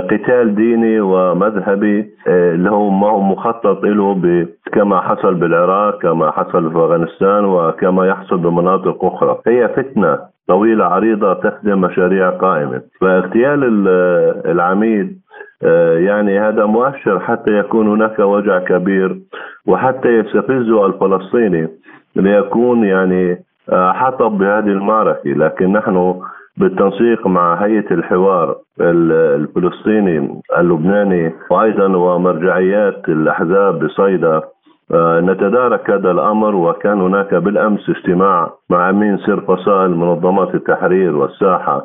[0.00, 6.72] قتال ديني ومذهبي آه، اللي هو ما هو مخطط له كما حصل بالعراق كما حصل
[6.72, 9.38] في أفغانستان وكما يحصل بمناطق أخرى.
[9.46, 12.82] هي فتنة طويلة عريضة تخدم مشاريع قائمة.
[13.00, 13.88] فاغتيال
[14.46, 15.22] العميد
[15.64, 19.18] آه، يعني هذا مؤشر حتى يكون هناك وجع كبير
[19.66, 21.68] وحتى يستفزه الفلسطيني
[22.16, 25.30] ليكون يعني آه، حطب بهذه المعركة.
[25.30, 26.14] لكن نحن
[26.56, 34.40] بالتنسيق مع هيئة الحوار الفلسطيني اللبناني وأيضا ومرجعيات الأحزاب بصيدا.
[34.94, 41.84] آه، نتدارك هذا الأمر وكان هناك بالأمس اجتماع مع أمين سر فصائل منظمات التحرير والساحة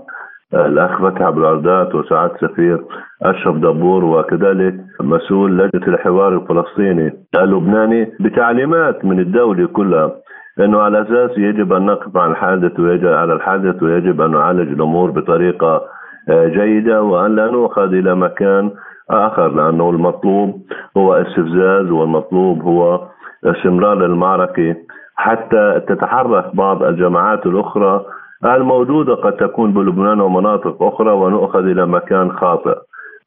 [0.54, 2.84] الأخ فتحي عبد العردات وسعاده سفير
[3.24, 10.12] أشرف دبور وكذلك مسؤول لجنة الحوار الفلسطيني اللبناني بتعليمات من الدولة كلها.
[10.60, 15.12] انه على أساس يجب أن نقف على الحادث ويجب على الحادث ويجب أن نعالج الأمور
[15.12, 15.82] بطريقة
[16.30, 18.72] آه، جيدة وأن لا نؤخذ إلى مكان
[19.10, 20.62] آخر لأنه المطلوب
[20.98, 23.02] هو استفزاز والمطلوب هو
[23.46, 24.76] استمرار المعركة.
[25.16, 28.06] حتى تتحرك بعض الجماعات الأخرى
[28.46, 32.76] الموجودة قد تكون بلبنان ومناطق أخرى ونؤخذ إلى مكان خاطئ.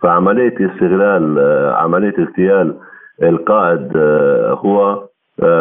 [0.03, 2.75] فعملية استغلال آه، عملية اغتيال
[3.23, 5.03] القائد آه، هو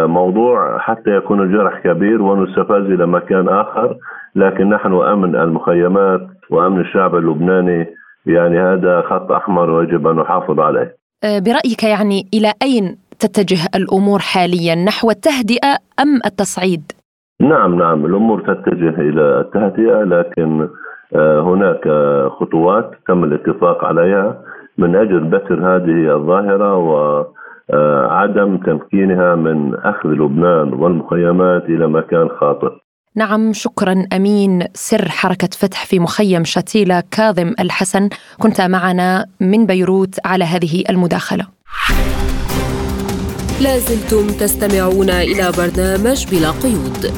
[0.05, 3.97] موضوع حتى يكون الجرح كبير ونستفز إلى مكان آخر
[4.35, 7.87] لكن نحن امن المخيمات وأمن الشعب اللبناني
[8.25, 10.95] يعني هذا خط أحمر ويجب أن نحافظ عليه.
[11.23, 16.91] آه، برأيك يعني إلى أين تتجه الأمور حاليا نحو التهدئة أم التصعيد؟
[17.41, 20.69] نعم نعم الأمور تتجه إلى التهدئة لكن
[21.15, 21.83] آه، هناك
[22.31, 24.41] خطوات تم الاتفاق عليها
[24.77, 27.23] من أجل بتر هذه الظاهرة و
[28.09, 32.69] عدم تمكينها من أخذ لبنان والمخيمات إلى مكان خاطئ.
[33.15, 40.15] نعم شكرا أمين سر حركة فتح في مخيم شتيله كاظم الحسن كنت معنا من بيروت
[40.25, 41.45] على هذه المداخلة.
[43.63, 47.13] لازلتم تستمعون إلى برنامج بلا قيود.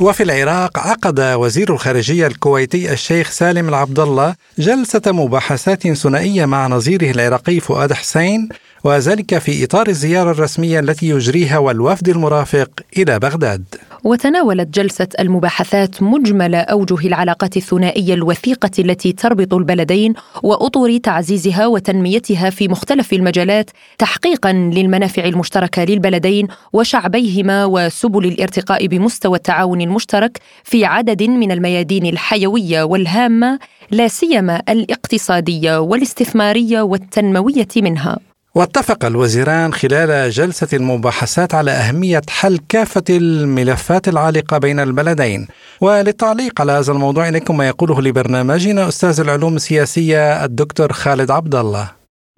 [0.00, 7.10] وفي العراق عقد وزير الخارجية الكويتي الشيخ سالم العبد الله جلسة مباحثات ثنائية مع نظيره
[7.10, 8.48] العراقي فؤاد حسين
[8.84, 13.64] وذلك في إطار الزيارة الرسمية التي يجريها والوفد المرافق إلى بغداد.
[14.06, 22.68] وتناولت جلسة المباحثات مجمل أوجه العلاقات الثنائية الوثيقة التي تربط البلدين وأطر تعزيزها وتنميتها في
[22.68, 31.52] مختلف المجالات تحقيقا للمنافع المشتركة للبلدين وشعبيهما وسبل الارتقاء بمستوى التعاون المشترك في عدد من
[31.52, 33.58] الميادين الحيوية والهامة
[33.90, 38.18] لا سيما الاقتصادية والاستثمارية والتنموية منها.
[38.58, 45.40] واتفق الوزيران خلال جلسة المباحثات على أهمية حل كافة الملفات العالقة بين البلدين.
[45.82, 51.86] وللتعليق على هذا الموضوع إليكم ما يقوله لبرنامجنا أستاذ العلوم السياسية الدكتور خالد عبد الله.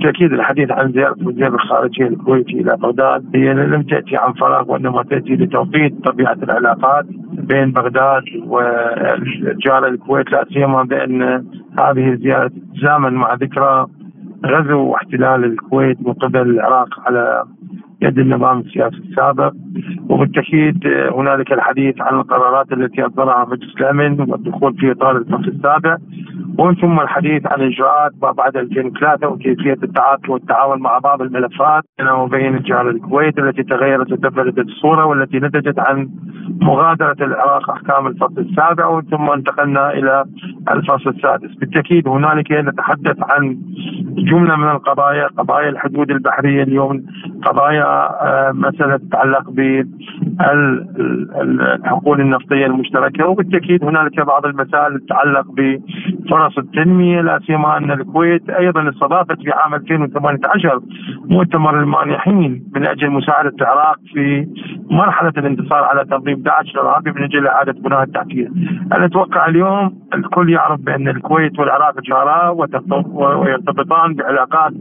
[0.00, 3.22] بالتاكيد الحديث عن زيارة وزير الخارجية الكويتي إلى بغداد.
[3.34, 10.44] هي لم تأتي عن فراغ وإنما تأتي لتوطيد طبيعة العلاقات بين بغداد والجاره الكويت لا
[10.54, 11.22] سيما بأن
[11.80, 13.86] هذه الزياره تتزامن مع ذكرى
[14.46, 17.44] غزو واحتلال الكويت من قبل العراق على
[18.02, 19.52] يد النظام السياسي السابق.
[20.08, 25.96] وبالتاكيد هنالك الحديث عن القرارات التي أصدرها مجلس الأمن والدخول في إطار الفصل السابع.
[26.58, 31.84] ومن ثم الحديث عن إجراءات ما بعد 2003 وكيفية التعاطي والتعاون مع بعض الملفات.
[31.98, 36.08] بيننا وبين الجار الكويت التي تغيرت وتبدلت الصورة والتي نتجت عن
[36.60, 38.86] مغادرة العراق أحكام الفصل السابع.
[38.86, 40.24] ومن ثم انتقلنا إلى
[40.70, 43.58] الفصل السادس، بالتأكيد هنالك نتحدث عن
[44.18, 47.02] جملة من القضايا، قضايا الحدود البحرية اليوم
[47.42, 47.87] قضايا
[48.52, 49.50] مسألة تتعلق
[50.38, 58.88] بالحقول النفطية المشتركة وبالتأكيد هنالك بعض المسائل تتعلق بفرص التنمية لا سيما أن الكويت أيضا
[58.88, 60.80] استضافت في عام 2018
[61.24, 64.46] مؤتمر المانحين من أجل مساعدة العراق في
[64.90, 68.48] مرحلة الانتصار على تنظيم داعش الارهابي من أجل إعادة بناء التحتية.
[68.92, 74.72] أنا أتوقع اليوم الكل يعرف بأن الكويت والعراق جارا ويرتبطان بعلاقات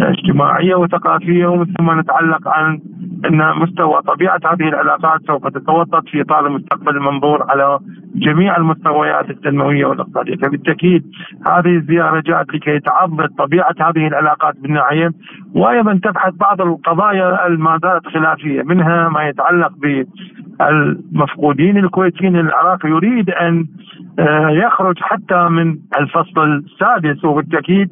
[0.00, 2.80] اجتماعية وثقافية ومن ثم نتعلق عن
[3.26, 7.78] إن مستوى طبيعة هذه العلاقات سوف تتوسط في اطار المستقبل المنظور على
[8.14, 11.04] جميع المستويات التنمويه والاقتصادية، فبالتأكيد
[11.46, 15.10] هذه الزيارة جاءت لكي تعضد طبيعة هذه العلاقات بالناحيه
[15.54, 19.72] وأيضا تبحث بعض القضايا ما زالت خلافية منها ما يتعلق
[20.58, 22.36] بالمفقودين الكويتيين.
[22.36, 23.66] العراق يريد أن
[24.18, 27.88] آه، يخرج حتى من الفصل السادس وبالتأكيد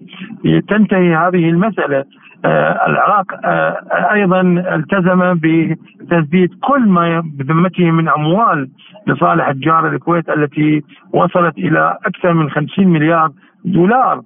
[0.68, 2.04] تنتهي هذه المسألة.
[2.44, 4.40] العراق آه، أيضا
[4.74, 8.70] التزم بتسديد كل ما بذمته من أموال
[9.06, 10.82] لصالح الجار الكويت التي
[11.12, 13.32] وصلت إلى أكثر من 50 مليار
[13.64, 14.22] دولار.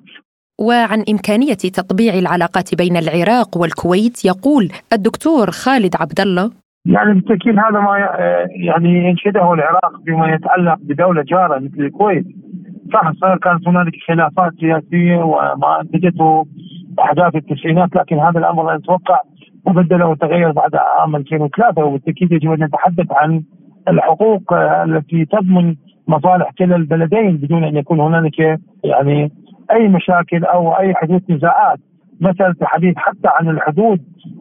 [0.61, 6.51] وعن إمكانية تطبيع العلاقات بين العراق والكويت يقول الدكتور خالد عبد الله
[6.87, 7.99] يعني بالتأكيد هذا ما
[8.65, 12.25] يعني ينشده العراق بما يتعلق بدولة جارة مثل الكويت.
[12.93, 16.47] صح كانت هنالك خلافات سياسية وما أنتجته
[16.99, 19.21] احداث التسعينات لكن هذا الأمر أتوقع
[19.67, 23.43] تبدل وتغير بعد عام 2003 وبالتأكيد يجب أن نتحدث عن
[23.89, 25.75] الحقوق التي تضمن
[26.09, 29.33] مصالح كلا البلدين بدون أن يكون هنالك يعني
[29.71, 31.79] أي مشاكل أو أي حدوث نزاعات.
[32.21, 34.01] مثل الحديث حتى عن الحدود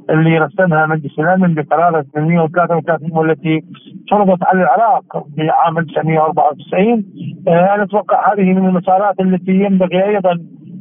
[0.09, 3.63] اللي رسمها مجلس الأمن بقرار 833 والتي
[4.11, 7.03] فرضت على العراق بعام 1994
[7.47, 10.31] آه، أنا أتوقع هذه من المسارات التي ينبغي أيضا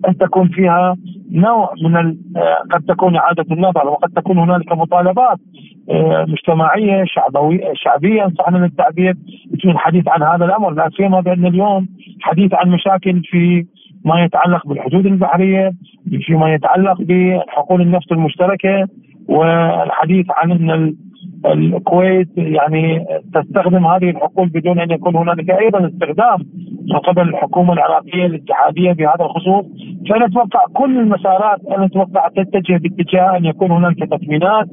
[0.08, 0.96] أن تكون فيها
[1.32, 5.38] نوع من آه، قد تكون اعاده النظر وقد تكون هنالك مطالبات
[5.90, 9.14] آه، مجتمعية شعبويه شعبية ان صح التعبير
[9.60, 10.70] في الحديث عن هذا الأمر.
[10.70, 11.88] لا سيما بأن اليوم
[12.20, 13.66] حديث عن مشاكل في
[14.04, 15.72] ما يتعلق بالحدود البحرية
[16.26, 18.88] فيما يتعلق بحقول النفط المشتركة
[19.28, 20.94] والحديث عن أن
[21.46, 23.04] الكويت يعني
[23.34, 26.38] تستخدم هذه الحقول بدون أن يكون هنالك أيضا استخدام
[26.90, 29.64] من قبل الحكومة العراقية الاتحادية بهذا الخصوص.
[30.10, 31.88] فانا أتوقع كل المسارات أنا
[32.36, 34.66] تتجه باتجاه أن يكون هنالك تطمينات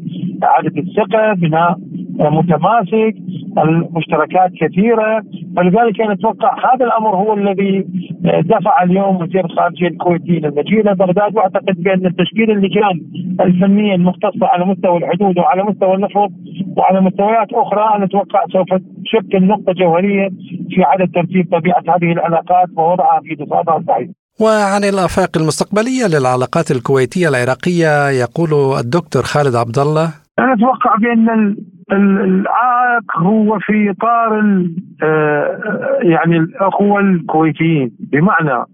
[0.43, 1.75] إعادة الثقة بناء
[2.19, 3.15] متماسك
[3.57, 5.23] المشتركات كثيرة.
[5.57, 7.85] فلذلك أنا أتوقع هذا الأمر هو الذي
[8.23, 13.01] دفع اليوم وزير الخارجية الكويتي إلى المدينة بغداد وأعتقد بأن تشكيل اللجان
[13.41, 16.31] الفنية المختصة على مستوى الحدود وعلى مستوى النفط
[16.77, 20.29] وعلى مستويات أخرى أنا أتوقع سوف تشكل نقطة جوهرية
[20.69, 24.09] في عدد ترتيب طبيعة هذه العلاقات ووضعها في تصادها الصحيح.
[24.41, 31.55] وعن الآفاق المستقبلية للعلاقات الكويتية العراقية يقول الدكتور خالد عبد الله أنا أتوقع بأن
[31.91, 34.63] العائق هو في إطار
[35.03, 35.59] آه،
[36.01, 37.91] يعني الأخوة الكويتيين.
[38.11, 38.65] بمعنى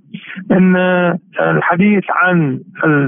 [0.52, 0.76] إن
[1.40, 2.60] الحديث عن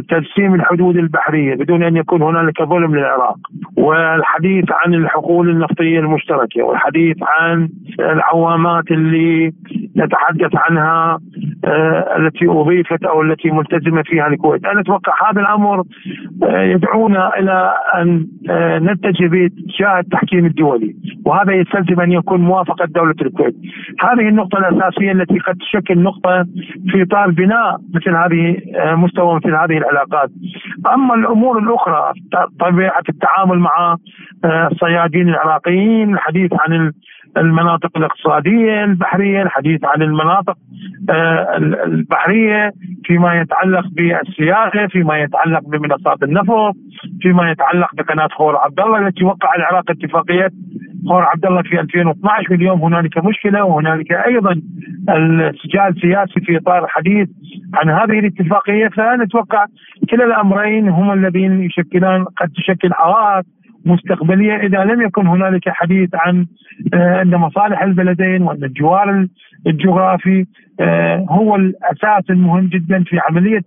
[0.09, 3.37] ترسيم الحدود البحرية بدون أن يكون هنالك ظلم للعراق
[3.77, 9.51] والحديث عن الحقول النفطية المشتركة والحديث عن العوامات اللي
[9.97, 11.19] نتحدث عنها
[11.65, 15.83] آه، التي أضيفت أو التي ملتزمة فيها الكويت، أنا أتوقع هذا الأمر
[16.43, 18.27] يدعونا إلى أن
[18.83, 23.55] نتجه باتجاه التحكيم الدولي وهذا يستلزم أن يكون موافقة دولة الكويت.
[24.01, 26.45] هذه النقطة الأساسية التي قد تشكل نقطة
[26.91, 28.57] في إطار بناء مثل هذه
[28.95, 30.29] مستوى مثل هذه العلاقات.
[30.93, 32.13] أما الأمور الأخرى
[32.59, 33.97] طبيعة التعامل مع
[34.45, 36.91] الصيادين العراقيين، الحديث عن
[37.37, 40.57] المناطق الاقتصادية البحرية، الحديث عن المناطق
[41.09, 42.71] آه، البحرية
[43.05, 46.75] فيما يتعلق بالسياحة، فيما يتعلق بمنصات النفط،
[47.21, 50.49] فيما يتعلق بقناة خور عبد الله التي وقع العراق اتفاقية
[51.07, 54.61] خور عبد الله في 2012 واليوم هنالك مشكلة وهنالك أيضا
[55.09, 57.29] السجال سياسي في إطار الحديث
[57.73, 58.87] عن هذه الاتفاقية.
[58.87, 59.65] فنتوقع
[60.09, 63.45] كلا الأمرين هم الذين يشكلان قد تشكل عوائق
[63.87, 66.45] مستقبلية إذا لم يكن هنالك حديث عن
[66.93, 69.27] آه، أن مصالح البلدين وأن الجوار
[69.67, 70.45] الجغرافي
[70.79, 73.61] آه، هو الأساس المهم جدا في عملية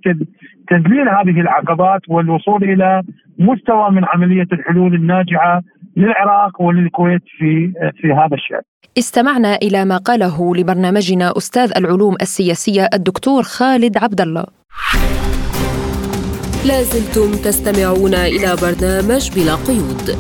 [0.69, 3.03] تذليل هذه العقبات والوصول إلى
[3.39, 5.63] مستوى من عملية الحلول الناجعة
[5.97, 8.63] للعراق وللكويت في آه، في هذا الشأن.
[8.99, 14.45] استمعنا إلى ما قاله لبرنامجنا أستاذ العلوم السياسية الدكتور خالد عبد الله.
[16.65, 20.19] لازلتم تستمعون إلى برنامج بلا قيود.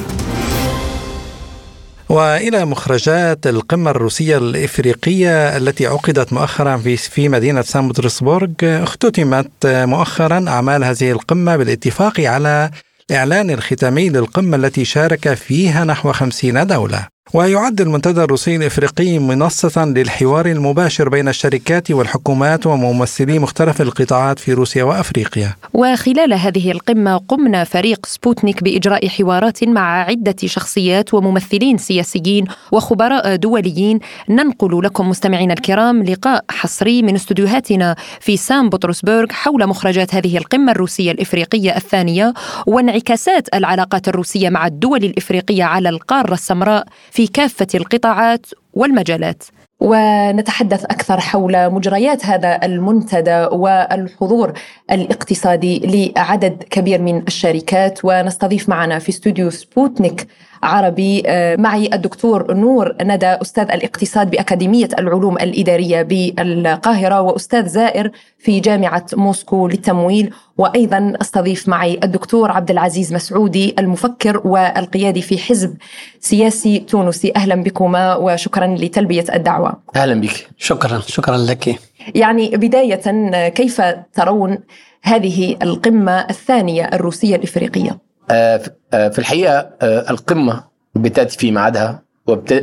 [2.08, 10.44] وإلى مخرجات القمة الروسية الإفريقية التي عقدت مؤخرا في في مدينة سان بطرسبورغ اختتمت مؤخرا
[10.48, 12.70] أعمال هذه القمة بالاتفاق على
[13.10, 17.19] الاعلان الختامي للقمة التي شارك فيها نحو خمسين دولة.
[17.34, 24.84] ويعد المنتدى الروسي الإفريقي منصة للحوار المباشر بين الشركات والحكومات وممثلي مختلف القطاعات في روسيا
[24.84, 25.56] وأفريقيا.
[25.74, 33.98] وخلال هذه القمة قمنا فريق سبوتنيك بإجراء حوارات مع عدة شخصيات وممثلين سياسيين وخبراء دوليين
[34.28, 40.72] ننقل لكم مستمعينا الكرام لقاء حصري من استديوهاتنا في سان بطرسبرغ حول مخرجات هذه القمة
[40.72, 42.34] الروسية الإفريقية الثانية
[42.66, 49.42] وانعكاسات العلاقات الروسية مع الدول الإفريقية على القارة السمراء في في كافة القطاعات والمجالات.
[49.80, 54.52] ونتحدث أكثر حول مجريات هذا المنتدى والحضور
[54.90, 55.78] الاقتصادي
[56.16, 58.00] لعدد كبير من الشركات.
[58.04, 60.26] ونستضيف معنا في استوديو سبوتنيك
[60.62, 68.60] عربي آه، معي الدكتور نور ندى أستاذ الاقتصاد بأكاديمية العلوم الإدارية بالقاهرة وأستاذ زائر في
[68.60, 75.76] جامعة موسكو للتمويل وأيضا أستضيف معي الدكتور عبد العزيز مسعودي المفكر والقيادي في حزب
[76.20, 79.76] سياسي تونسي أهلا بكما وشكرا لتلبية الدعوة.
[79.96, 81.78] أهلا بك شكرا شكرا لك.
[82.14, 83.82] يعني بداية كيف
[84.12, 84.58] ترون
[85.02, 88.60] هذه القمة الثانية الروسية الإفريقية؟ آه،
[88.94, 90.64] آه، في الحقيقة آه، القمة
[90.94, 92.02] بتأتي في ميعادها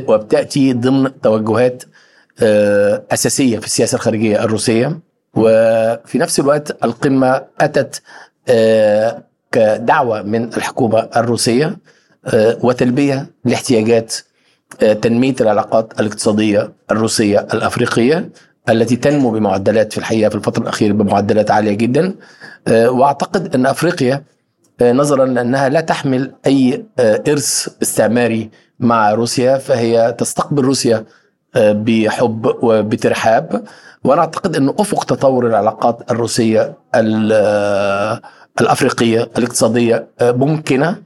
[0.08, 1.82] وبتأتي ضمن توجهات
[3.12, 4.98] أساسية في السياسة الخارجية الروسية.
[5.34, 8.02] وفي نفس الوقت القمة أتت
[9.52, 11.78] كدعوة من الحكومة الروسية
[12.34, 14.14] وتلبية لاحتياجات
[15.02, 18.30] تنمية العلاقات الاقتصادية الروسية الأفريقية
[18.68, 22.14] التي تنمو بمعدلات في الحقيقة في الفترة الأخيرة بمعدلات عالية جدا.
[22.70, 24.22] وأعتقد أن أفريقيا
[24.82, 28.50] نظرا لأنها لا تحمل أي آه، إرث استعماري
[28.80, 31.04] مع روسيا فهي تستقبل روسيا
[31.56, 33.64] آه، بحب وبترحاب.
[34.04, 36.74] وأنا أعتقد ان أفق تطور العلاقات الروسية
[38.60, 40.96] الأفريقية الاقتصادية ممكنة.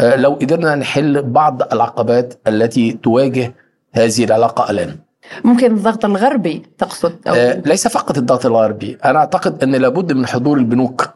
[0.00, 3.54] لو قدرنا نحل بعض العقبات التي تواجه
[3.92, 4.96] هذه العلاقة الآن.
[5.44, 7.62] ممكن الضغط الغربي تقصد أو...
[7.66, 11.08] ليس فقط الضغط الغربي، أنا أعتقد إن لابد من حضور البنوك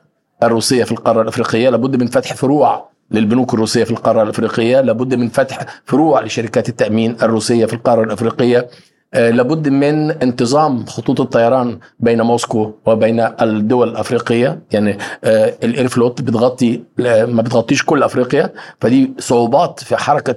[0.43, 5.29] الروسية في القارة الأفريقية لابد من فتح فروع للبنوك الروسية في القارة الأفريقية لابد من
[5.29, 8.69] فتح فروع لشركات التأمين الروسية في القارة الأفريقية
[9.15, 14.63] آه، لابد من انتظام خطوط الطيران بين موسكو وبين الدول الأفريقية.
[14.73, 20.37] يعني آه، الإيرفلوت بتغطي ما بتغطيش كل أفريقيا فدي صعوبات في حركة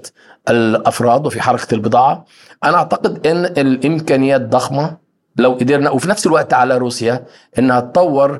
[0.49, 2.25] الأفراد وفي حركة البضاعة.
[2.63, 4.97] أنا أعتقد إن الإمكانيات ضخمة
[5.37, 7.25] لو قدرنا وفي نفس الوقت على روسيا
[7.59, 8.39] إنها تطور آه،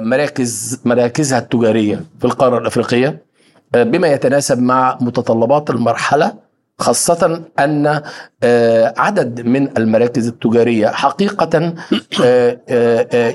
[0.00, 3.26] مراكز مراكزها التجارية في القارة الأفريقية
[3.74, 6.34] آه، بما يتناسب مع متطلبات المرحلة
[6.78, 8.02] خاصة أن
[8.42, 11.74] آه، عدد من المراكز التجارية حقيقة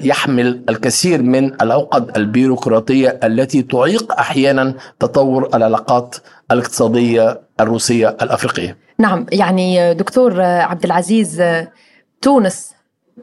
[0.04, 6.16] يحمل الكثير من العقد البيروقراطية التي تعيق أحيانا تطور العلاقات
[6.52, 8.78] الاقتصادية الروسية الأفريقية.
[9.00, 11.44] نعم يعني دكتور عبد العزيز
[12.22, 12.72] تونس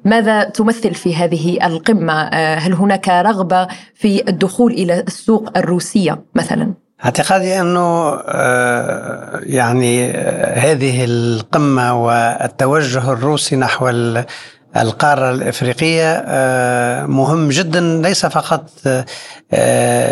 [0.04, 6.74] ماذا تمثل في هذه القمة؟ آه، هل هناك رغبة في الدخول إلى السوق الروسية مثلا؟
[7.04, 13.88] أعتقادي أنه آه، يعني آه، هذه القمة والتوجه الروسي نحو
[14.76, 16.24] القارة الإفريقية
[17.06, 18.70] مهم جدا ليس فقط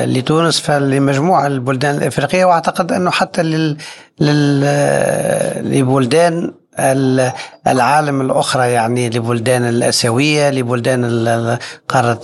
[0.05, 3.43] لتونس فلمجموعة البلدان الإفريقية وأعتقد أنه حتى.
[5.61, 6.53] لبلدان
[7.67, 11.59] العالم الأخرى يعني لبلدان الآسيوية لبلدان
[11.89, 12.21] قارة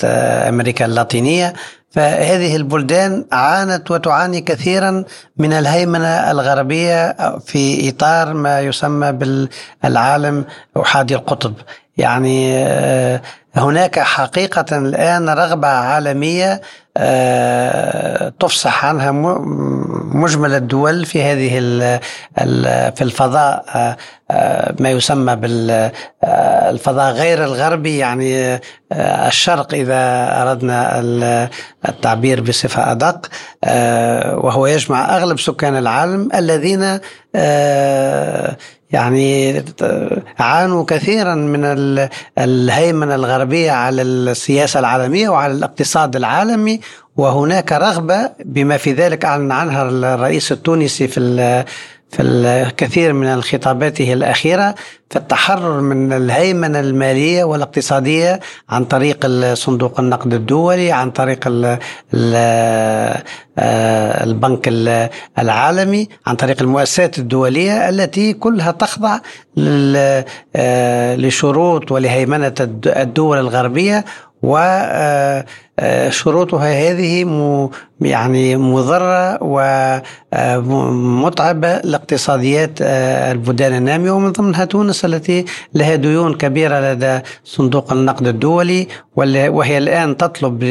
[0.48, 1.54] أمريكا اللاتينية.
[1.90, 5.04] فهذه البلدان عانت وتعاني كثيرا
[5.36, 9.12] من الهيمنة الغربية في إطار ما يسمى
[9.82, 10.44] بالعالم
[10.76, 11.54] أحادي القطب.
[11.96, 13.22] يعني آه،
[13.56, 16.60] هناك حقيقة الآن رغبة عالمية
[16.96, 19.10] آه، تفصح عنها
[20.14, 21.58] مجمل الدول في هذه
[22.90, 23.64] في الفضاء
[24.30, 28.60] آه، ما يسمى بالفضاء غير الغربي يعني
[28.92, 31.00] الشرق إذا أردنا
[31.88, 33.28] التعبير بصفة أدق
[34.44, 36.98] وهو يجمع أغلب سكان العالم الذين
[38.92, 39.64] يعني
[40.38, 41.64] عانوا كثيرا من
[42.38, 46.80] الهيمنة الغربية على السياسة العالمية وعلى الاقتصاد العالمي
[47.16, 51.20] وهناك رغبة بما في ذلك أعلن عنها الرئيس التونسي في
[52.12, 54.74] في الكثير من خطاباته الأخيرة
[55.10, 58.40] في التحرر من الهيمنة المالية والاقتصادية
[58.70, 61.48] عن طريق صندوق النقد الدولي عن طريق
[62.14, 63.22] آه،
[64.24, 64.68] البنك
[65.38, 69.18] العالمي عن طريق المؤسسات الدولية التي كلها تخضع
[69.58, 72.54] آه، لشروط ولهيمنة
[72.86, 74.04] الدول الغربية
[75.82, 77.24] وشروطها هذه
[78.00, 79.38] يعني مضرة
[80.32, 82.70] ومتعبة لاقتصاديات
[83.32, 90.16] البلدان النامية ومن ضمنها تونس التي لها ديون كبيرة لدى صندوق النقد الدولي وهي الآن
[90.16, 90.62] تطلب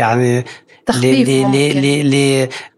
[0.00, 0.44] يعني
[0.86, 1.28] تخفيف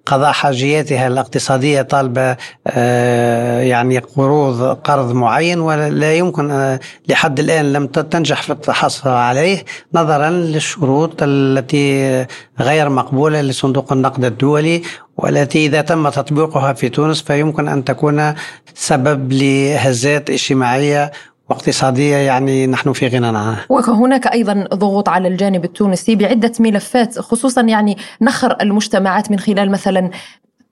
[0.08, 2.36] قضاء حاجياتها الاقتصادية طالبة
[2.66, 9.64] آه، يعني قروض قرض معين ولا يمكن آه، لحد الآن لم تنجح في التحصل عليه
[9.94, 12.26] نظرا للشروط التي
[12.60, 14.82] غير مقبولة لصندوق النقد الدولي
[15.16, 18.34] والتي إذا تم تطبيقها في تونس فيمكن أن تكون
[18.74, 21.12] سبب لهزات اجتماعية
[21.48, 23.64] واقتصادية يعني نحن في غنى عنها.
[23.68, 30.10] وهناك أيضا ضغوط على الجانب التونسي بعدة ملفات خصوصا يعني نخر المجتمعات من خلال مثلا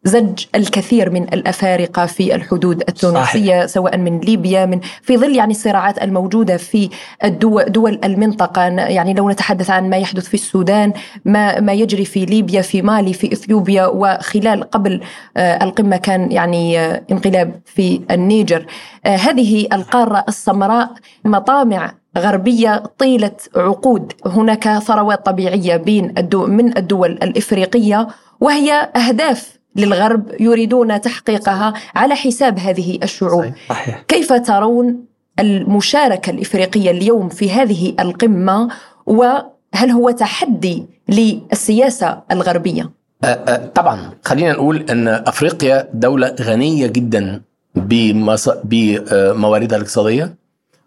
[0.07, 3.67] زج الكثير من الأفارقة في الحدود التونسية صحيح.
[3.67, 6.91] سواء من ليبيا من في ظل يعني الصراعات الموجودة في
[7.25, 8.63] الدول دول المنطقة.
[8.67, 10.93] يعني لو نتحدث عن ما يحدث في السودان
[11.25, 15.01] ما ما يجري في ليبيا في مالي في إثيوبيا وخلال قبل
[15.37, 18.67] آه، القمة كان يعني آه، انقلاب في النيجر.
[19.07, 20.91] آه، هذه القارة السمراء
[21.25, 24.13] مطامع غربية طيلة عقود.
[24.27, 28.09] هناك ثروات طبيعية بين الدول من الدول الإفريقية
[28.41, 33.53] وهي أهداف للغرب يريدون تحقيقها على حساب هذه الشعوب.
[33.69, 34.03] صحيح.
[34.09, 35.05] كيف ترون
[35.41, 38.69] المشاركة الإفريقية اليوم في هذه القمة؟
[39.07, 42.91] وهل هو تحدي للسياسة الغربية؟
[43.25, 47.43] أه، أه، طبعا خلينا نقول أن أفريقيا دولة غنية جدا
[48.65, 50.35] بمواردها الاقتصادية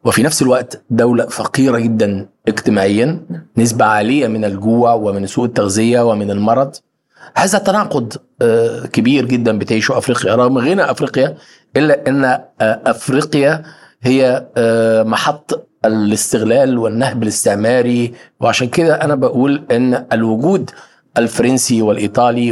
[0.04, 3.20] وفي نفس الوقت دولة فقيرة جدا اجتماعيا
[3.58, 6.76] نسبة عالية من الجوع ومن سوء التغذية ومن المرض.
[7.36, 11.38] هذا تناقض آه، كبير جدا بتعيشه أفريقيا رغم غنى أفريقيا
[11.78, 13.64] إلا إن آه، أفريقيا
[14.02, 18.14] هي آه، محط الاستغلال والنهب الاستعماري.
[18.40, 20.72] وعشان كده أنا بقول إن الوجود
[21.18, 22.52] الفرنسي والإيطالي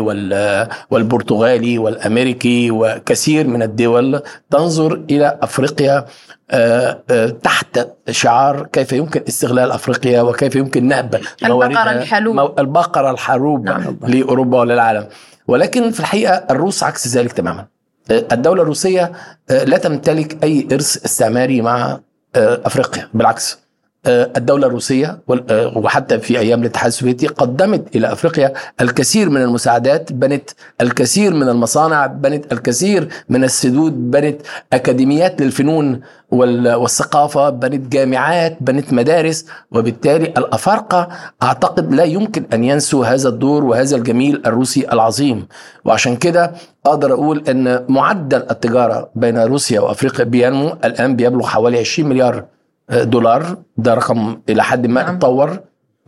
[0.91, 6.05] والبرتغالي والأمريكي وكثير من الدول تنظر إلى أفريقيا
[6.51, 12.59] آه، آه، تحت شعار كيف يمكن استغلال أفريقيا وكيف يمكن نهب البقرة الحلوب.
[12.59, 13.97] البقرة الحروب نعم.
[14.07, 15.07] لأوروبا وللعالم.
[15.47, 17.65] ولكن في الحقيقة الروس عكس ذلك تماما.
[18.11, 19.11] آه، الدولة الروسية
[19.49, 21.99] لا تمتلك أي إرث استعماري مع
[22.35, 23.66] أفريقيا بالعكس.
[24.07, 30.49] الدولة الروسية آه، وحتى في أيام الاتحاد السوفيتي قدمت إلى أفريقيا الكثير من المساعدات بنت
[30.81, 34.41] الكثير من المصانع بنت الكثير من السدود بنت
[34.73, 36.01] أكاديميات للفنون
[36.31, 41.07] والثقافة بنت جامعات بنت مدارس وبالتالي الأفارقة
[41.43, 45.47] أعتقد لا يمكن أن ينسوا هذا الدور وهذا الجميل الروسي العظيم.
[45.85, 46.51] وعشان كده
[46.85, 52.45] أقدر أقول أن معدل التجارة بين روسيا وأفريقيا بينمو الآن بيبلغ حوالي 20 مليار
[52.91, 55.15] دولار ده رقم إلى حد ما نعم.
[55.15, 55.59] اتطور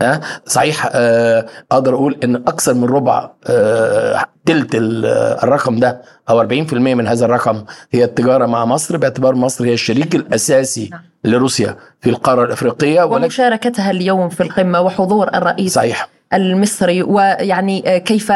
[0.02, 6.72] أه؟ صحيح أه أقدر أقول إن أكثر من ربع أه تلت الرقم ده أو 40%
[6.72, 11.00] من هذا الرقم هي التجارة مع مصر باعتبار مصر هي الشريك الأساسي نعم.
[11.24, 18.32] لروسيا في القارة الأفريقية ومشاركتها اليوم في القمة وحضور الرئيس صحيح المصري ويعني كيف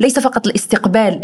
[0.00, 1.20] ليس فقط الاستقبال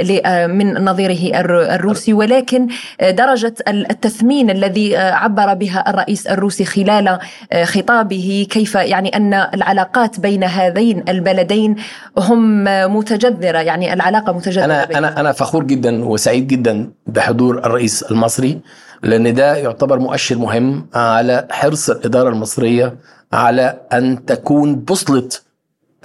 [0.51, 2.69] من نظيره الروسي ولكن
[3.01, 7.19] درجة التثمين الذي عبر بها الرئيس الروسي خلال
[7.65, 11.77] خطابه كيف يعني أن العلاقات بين هذين البلدين
[12.19, 12.65] هم
[12.97, 18.61] متجذرة يعني العلاقة متجذرة أنا, أنا, أنا فخور جدا وسعيد جدا بحضور الرئيس المصري
[19.03, 22.95] لأن ده يعتبر مؤشر مهم على حرص الإدارة المصرية
[23.33, 25.29] على أن تكون بوصلة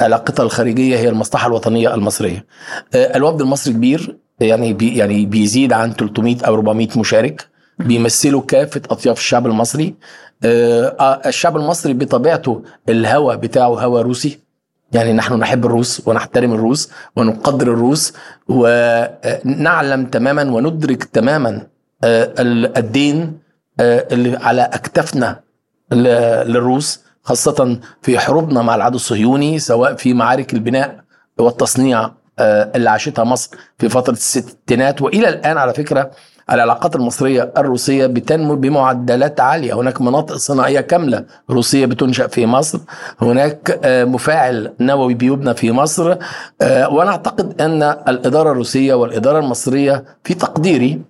[0.01, 2.45] علاقتها الخارجية هي المصلحة الوطنية المصرية.
[2.95, 7.47] آه، الوفد المصري كبير يعني بي يعني بيزيد عن 300 أو 400 مشارك
[7.79, 9.95] بيمثلوا كافة أطياف الشعب المصري.
[10.43, 14.39] آه، آه، الشعب المصري بطبيعته الهوى بتاعه هوى روسي
[14.91, 18.13] يعني نحن نحب الروس ونحترم الروس ونقدر الروس
[18.47, 21.67] ونعلم تماما وندرك تماما
[22.03, 23.39] الدين
[23.79, 25.39] اللي على أكتافنا
[25.91, 30.99] للروس خاصة في حروبنا مع العدو الصهيوني سواء في معارك البناء
[31.37, 35.01] والتصنيع آه، اللي عاشتها مصر في فترة الستينات.
[35.01, 36.11] وإلى الآن على فكرة
[36.51, 39.73] العلاقات المصرية الروسية بتنمو بمعدلات عالية.
[39.73, 42.79] هناك مناطق صناعية كاملة روسية بتنشأ في مصر.
[43.21, 46.15] هناك آه، مفاعل نووي بيبنى في مصر.
[46.61, 51.01] آه، وأنا أعتقد أن الإدارة الروسية والإدارة المصرية في تقديري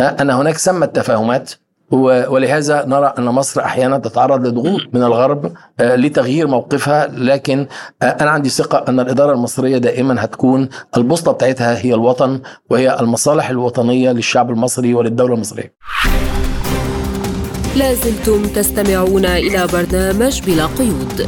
[0.00, 1.52] أن هناك سمة تفاهمات
[1.90, 7.66] ولهذا نرى أن مصر أحيانا تتعرض لضغوط من الغرب آه، لتغيير موقفها لكن
[8.02, 13.50] آه، أنا عندي ثقة أن الإدارة المصرية دائما هتكون البوصله بتاعتها هي الوطن وهي المصالح
[13.50, 15.74] الوطنية للشعب المصري وللدولة المصرية.
[17.76, 21.26] لازلتم تستمعون إلى برنامج بلا قيود.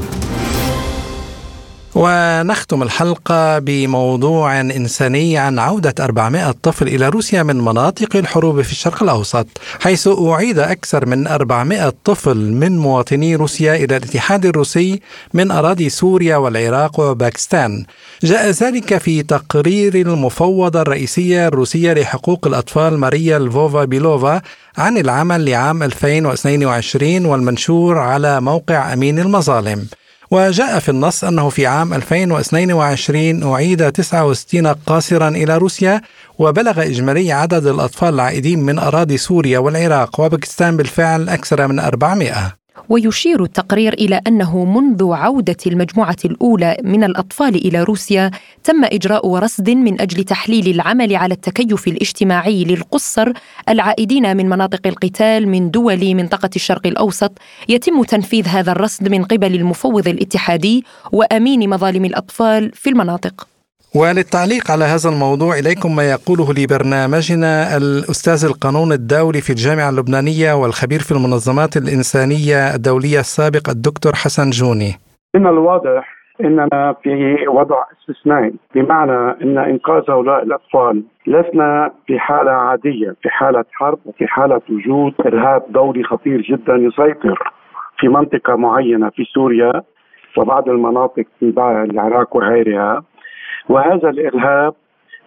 [2.01, 9.03] ونختم الحلقة بموضوع إنساني عن عودة 400 طفل إلى روسيا من مناطق الحروب في الشرق
[9.03, 9.47] الأوسط
[9.81, 15.01] حيث أعيد أكثر من 400 طفل من مواطني روسيا إلى الاتحاد الروسي
[15.35, 17.85] من أراضي سوريا والعراق وباكستان.
[18.23, 24.41] جاء ذلك في تقرير المفوضة الرئيسية الروسية لحقوق الأطفال ماريا الفوفا بيلوفا
[24.77, 29.87] عن العمل لعام 2022 والمنشور على موقع أمين المظالم.
[30.31, 36.03] وجاء في النص أنه في عام 2022 أعيد 69 قاصرا إلى روسيا
[36.39, 42.53] وبلغ إجمالي عدد الأطفال العائدين من أراضي سوريا والعراق وباكستان بالفعل أكثر من 400
[42.89, 48.31] ويشير التقرير إلى أنه منذ عودة المجموعة الأولى من الأطفال إلى روسيا
[48.65, 53.33] تم إجراء رصد من أجل تحليل العمل على التكيف الاجتماعي للقصر
[53.69, 57.33] العائدين من مناطق القتال من دول منطقة الشرق الأوسط.
[57.69, 63.58] يتم تنفيذ هذا الرصد من قبل المفوض الاتحادي وأمين مظالم الأطفال في المناطق.
[63.97, 70.99] وللتعليق على هذا الموضوع إليكم ما يقوله لبرنامجنا الأستاذ القانون الدولي في الجامعة اللبنانية والخبير
[70.99, 74.93] في المنظمات الإنسانية الدولية السابق الدكتور حسن جوني.
[75.35, 83.11] من الواضح إننا في وضع استثنائي بمعنى إن إنقاذ هؤلاء الأطفال لسنا في حالة عادية
[83.23, 87.39] في حالة حرب وفي حالة وجود إرهاب دولي خطير جدا يسيطر
[87.99, 89.73] في منطقة معينة في سوريا
[90.37, 91.53] وبعض المناطق في
[91.91, 93.03] العراق وغيرها.
[93.69, 94.75] وهذا الإرهاب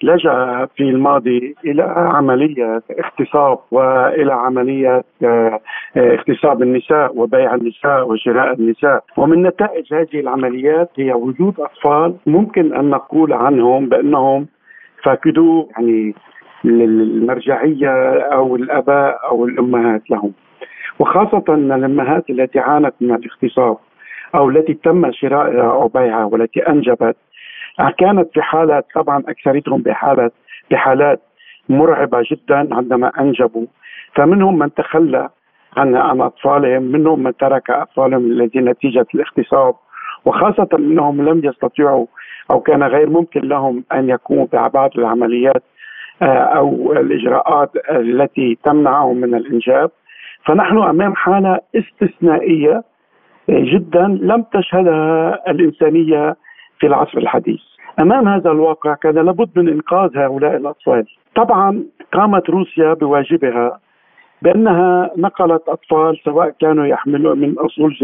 [0.04, 5.60] لجأ في الماضي إلى عمليه اغتصاب وإلى عمليه آه،
[5.98, 9.04] اغتصاب النساء وبيع النساء وشراء النساء.
[9.18, 14.48] ومن نتائج هذه العمليات هي وجود أطفال ممكن أن نقول عنهم بأنهم
[15.04, 16.16] فقدوا يعني
[16.66, 17.90] المرجعيه
[18.20, 20.32] أو الأباء أو الأمهات لهم.
[21.00, 23.78] وخاصة الأمهات التي عانت من الاغتصاب
[24.36, 27.16] أو التي تم شرائها أو بيعها والتي أنجبت
[27.98, 30.32] كانت في حالة طبعا أكثرتهم بحالة
[30.72, 31.22] بحالات
[31.70, 33.66] مرعبة جدا عندما أنجبوا.
[34.16, 35.30] فمنهم من تخلى
[35.78, 39.76] عن عن أطفالهم منهم من ترك أطفالهم الذين نتيجة الاغتصاب
[40.26, 42.06] وخاصة منهم لم يستطيعوا
[42.52, 45.64] أو كان غير ممكن لهم أن يقوموا ببعض العمليات
[46.22, 49.92] آه، أو الإجراءات التي تمنعهم من الإنجاب.
[50.46, 52.84] فنحن أمام حالة استثنائية
[53.50, 56.36] جدا لم تشهدها الإنسانية
[56.82, 57.62] في العصر الحديث.
[58.00, 61.06] أمام هذا الواقع كان لابد من إنقاذ هؤلاء الأطفال.
[61.36, 63.80] طبعا قامت روسيا بواجبها
[64.42, 67.98] بأنها نقلت أطفال سواء كانوا يحملوا من أصول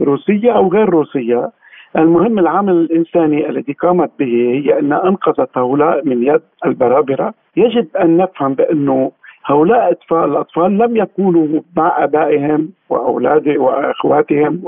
[0.00, 1.50] روسية أو غير روسية.
[1.96, 7.34] المهم العمل الإنساني الذي قامت به هي أن أنقذت هؤلاء من يد البرابرة.
[7.56, 9.12] يجب أن نفهم بانه
[9.46, 14.60] هؤلاء الأطفال لم يكونوا مع آبائهم واولاد وأخواتهم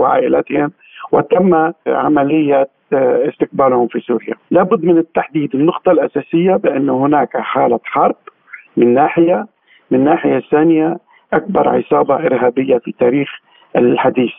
[0.00, 0.70] وعائلاتهم.
[1.12, 4.34] وتم عملية استقبالهم في سوريا.
[4.50, 8.16] لابد من التحديد النقطة الأساسية بأن هناك حالة حرب
[8.76, 9.46] من ناحية
[9.90, 10.98] من ناحية ثانية
[11.32, 13.28] أكبر عصابة إرهابية في تاريخ
[13.76, 14.34] الحديث.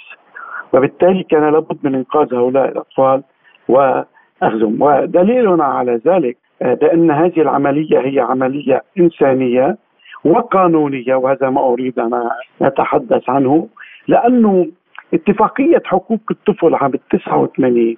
[0.73, 3.23] وبالتالي كان لابد من إنقاذ هؤلاء الأطفال
[3.69, 9.77] وأخذهم ودليلنا على ذلك آه، بأن هذه العملية هي عملية إنسانية
[10.25, 12.29] وقانونية وهذا ما أريد أن
[12.61, 13.67] أتحدث عنه
[14.07, 14.67] لأنه
[15.13, 17.97] اتفاقية حقوق الطفل عام 89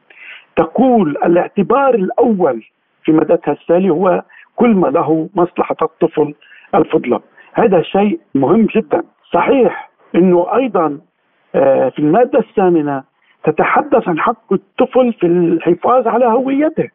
[0.55, 2.63] تقول الاعتبار الأول
[3.03, 4.23] في مدتها التالي هو
[4.55, 6.33] كل ما له مصلحة الطفل
[6.75, 7.19] الفضلى
[7.53, 9.03] هذا شيء مهم جدا.
[9.33, 10.99] صحيح أنه أيضا
[11.55, 13.03] آه، في المادة الثامنة
[13.43, 16.89] تتحدث عن حق الطفل في الحفاظ على هويته.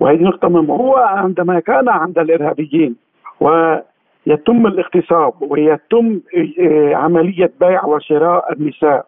[0.00, 0.74] وهذه نقطة مهمة.
[0.74, 2.96] هو عندما كان عند الإرهابيين
[3.40, 6.20] ويتم الاغتصاب ويتم
[6.60, 9.06] آه، عملية بيع وشراء النساء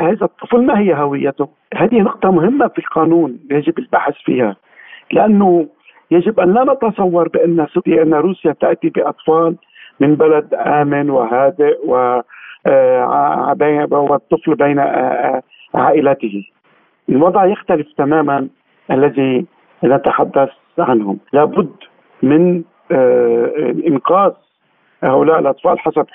[0.00, 4.56] هذا الطفل ما هي هويته؟ هذه نقطة مهمة في القانون يجب البحث فيها
[5.12, 5.66] لأنه
[6.10, 7.66] يجب أن لا نتصور بأن
[8.02, 9.56] أن روسيا تأتي بأطفال
[10.00, 12.20] من بلد آمن وهادئ و
[12.66, 13.56] آه،
[13.92, 15.42] والطفل بين آه،
[15.74, 16.44] عائلته
[17.08, 18.48] الوضع يختلف تماما
[18.90, 19.46] الذي
[19.84, 21.70] نتحدث عنهم لابد
[22.22, 22.62] من
[23.86, 24.32] إنقاذ
[25.02, 26.06] هؤلاء الأطفال حسب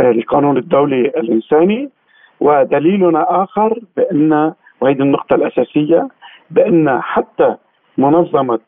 [0.00, 1.90] القانون الدولي الإنساني
[2.40, 6.08] ودليلنا آخر بأن وهذه النقطة الأساسية
[6.50, 7.56] بأن حتى
[7.98, 8.58] منظمة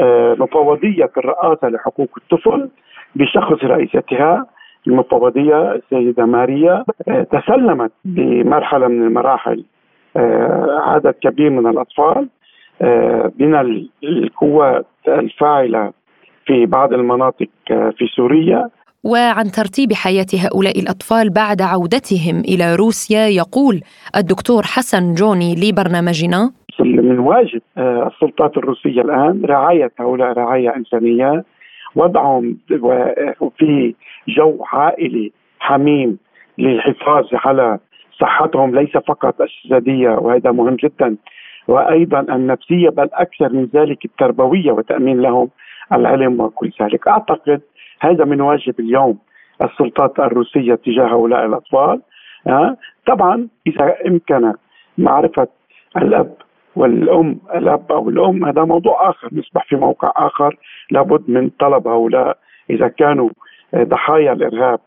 [0.00, 2.68] آه، مفوضية الرئاسة لحقوق الطفل
[3.14, 4.46] بشخص رئيستها
[4.86, 9.64] المفوضية السيدة ماريا آه، تسلمت بمرحلة من المراحل
[10.16, 12.28] آه، عدد كبير من الأطفال
[13.38, 13.54] من
[14.04, 15.92] القوات الفاعلة
[16.46, 18.68] في بعض المناطق في سوريا.
[19.04, 23.80] وعن ترتيب حياة هؤلاء الأطفال بعد عودتهم إلى روسيا يقول
[24.16, 26.50] الدكتور حسن جوني لبرنامجنا.
[26.80, 31.44] من واجب آه، السلطات الروسية الآن رعاية هؤلاء رعاية إنسانية.
[31.96, 32.56] وضعهم
[33.58, 33.94] في
[34.28, 36.18] جو عائلي حميم
[36.58, 37.78] للحفاظ على
[38.20, 41.16] صحتهم ليس فقط الجسدية وهذا مهم جدا.
[41.68, 45.48] وأيضا النفسية بل أكثر من ذلك التربوية وتأمين لهم
[45.92, 47.08] العلم وكل ذلك.
[47.08, 47.60] أعتقد
[48.04, 49.18] هذا من واجب اليوم
[49.62, 52.00] السلطات الروسية تجاه هؤلاء الأطفال
[52.46, 52.76] أه؟
[53.06, 54.52] طبعا إذا أمكن
[54.98, 55.48] معرفة
[55.96, 56.34] الأب
[56.76, 60.56] والأم الأب أو الأم هذا موضوع آخر نصبح في موقع آخر
[60.90, 62.38] لابد من طلب هؤلاء
[62.70, 63.30] إذا كانوا
[63.76, 64.80] ضحايا الإرهاب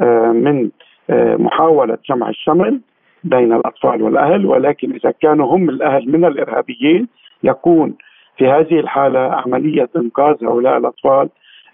[0.00, 0.70] آه، من
[1.10, 2.80] آه، محاولة جمع الشمل
[3.24, 7.08] بين الأطفال والأهل ولكن إذا كانوا هم الأهل من الإرهابيين
[7.42, 7.94] يكون
[8.36, 11.28] في هذه الحالة عملية إنقاذ هؤلاء الأطفال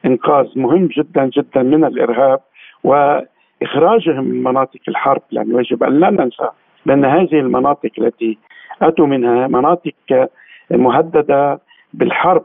[0.07, 2.41] إنقاذ مهم جدا جدا من الإرهاب
[2.85, 6.49] وإخراجهم من مناطق الحرب لأنه يجب أن لا ننسى
[6.87, 8.39] بأن هذه المناطق التي
[8.83, 10.29] أتوا منها مناطق
[10.71, 11.61] مهددة
[11.95, 12.45] بالحرب.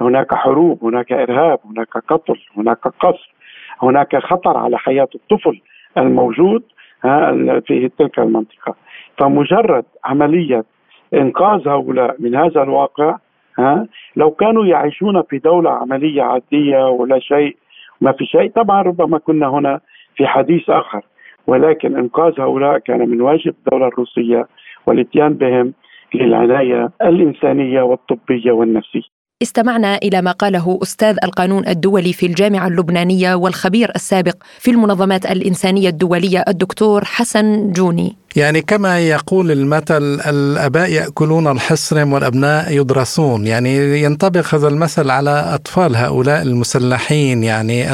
[0.00, 3.26] هناك حروب هناك إرهاب هناك قتل هناك قصف
[3.82, 5.60] هناك خطر على حياة الطفل
[5.98, 6.62] الموجود
[7.66, 8.74] في تلك المنطقة.
[9.18, 10.64] فمجرد عملية
[11.14, 13.16] إنقاذ هؤلاء من هذا الواقع
[13.58, 13.86] ها؟
[14.16, 17.56] لو كانوا يعيشون في دولة عملية عادية ولا شيء
[18.00, 18.50] ما في شيء.
[18.50, 19.80] طبعا ربما كنا هنا
[20.16, 21.02] في حديث آخر
[21.46, 24.46] ولكن إنقاذ هؤلاء كان من واجب الدولة الروسية
[24.86, 25.72] والإتيان بهم
[26.14, 29.15] للعناية الإنسانية والطبية والنفسية.
[29.42, 35.88] استمعنا إلى ما قاله أستاذ القانون الدولي في الجامعة اللبنانية والخبير السابق في المنظمات الإنسانية
[35.88, 38.16] الدولية الدكتور حسن جوني.
[38.36, 43.46] يعني كما يقول المثل الأباء يأكلون الحصرم والأبناء يدرسون.
[43.46, 47.44] يعني ينطبق هذا المثل على أطفال هؤلاء المسلحين.
[47.44, 47.86] يعني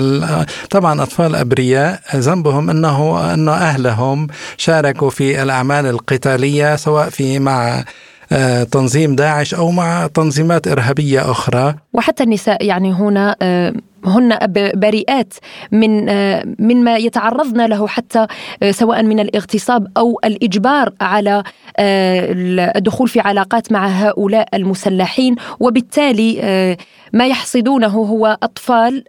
[0.70, 4.26] طبعا أطفال أبرياء ذنبهم انه انه أهلهم
[4.56, 7.84] شاركوا في الأعمال القتالية سواء في مع
[8.70, 11.74] تنظيم داعش أو مع تنظيمات إرهابية أخرى.
[11.92, 13.72] وحتى النساء يعني هنا آه،
[14.04, 14.38] هن
[14.74, 15.34] بريئات
[15.72, 18.26] من آه، من ما يتعرضن له حتى
[18.70, 21.42] سواء من الاغتصاب أو الإجبار على
[21.78, 25.36] الدخول في علاقات مع هؤلاء المسلحين.
[25.60, 26.76] وبالتالي
[27.12, 29.04] ما يحصدونه هو أطفال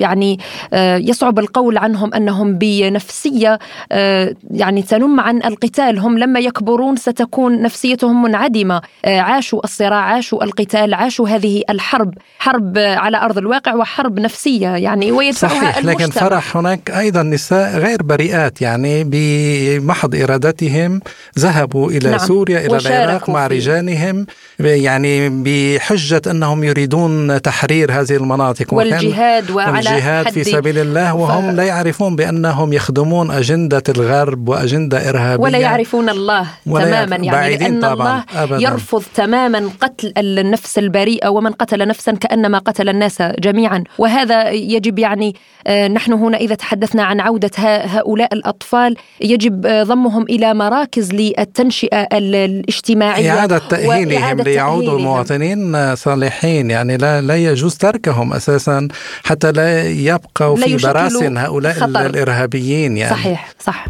[0.00, 0.38] يعني
[0.72, 3.58] آه، يصعب القول عنهم أنهم بنفسية
[3.92, 10.44] آه، يعني تنم عن القتال هم لما يكبرون ستكون نفسيتهم منعدمة آه، عاشوا الصراع عاشوا
[10.44, 16.04] القتال عاشوا هذه الحرب حرب على أرض الواقع وحرب نفسية يعني ويدفعها صحيح المجتمع.
[16.04, 21.00] لكن فرح هناك أيضا نساء غير بريئات يعني بمحض إرادتهم
[21.38, 22.18] ذهبوا إلى نعم.
[22.18, 24.26] سوريا إلى العراق مع رجالهم
[24.60, 31.54] يعني بحجة أنهم يريدون تحرير هذه المناطق والجهاد وعن الجهاد في سبيل الله وهم ف...
[31.54, 35.44] لا يعرفون بأنهم يخدمون أجندة الغرب وأجندة إرهابية.
[35.44, 37.16] ولا يعرفون الله تماما.
[37.16, 37.92] يعني لأن طبعا.
[37.92, 38.62] الله أبداً.
[38.62, 43.84] يرفض تماما قتل النفس البريئة ومن قتل نفسا كأنما قتل الناس جميعا.
[43.98, 45.34] وهذا يجب يعني
[45.66, 53.30] آه، نحن هنا إذا تحدثنا عن عودة هؤلاء الأطفال يجب ضمهم إلى مراكز للتنشئة الاجتماعية
[53.30, 56.70] إعادة تأهيلهم ليعودوا مواطنين صالحين.
[56.70, 58.88] يعني لا, لا يجوز تركهم أساسا
[59.24, 62.06] حتى لا يبقوا في براسن هؤلاء خطر.
[62.06, 63.10] الإرهابيين يعني.
[63.10, 63.86] صحيح صح.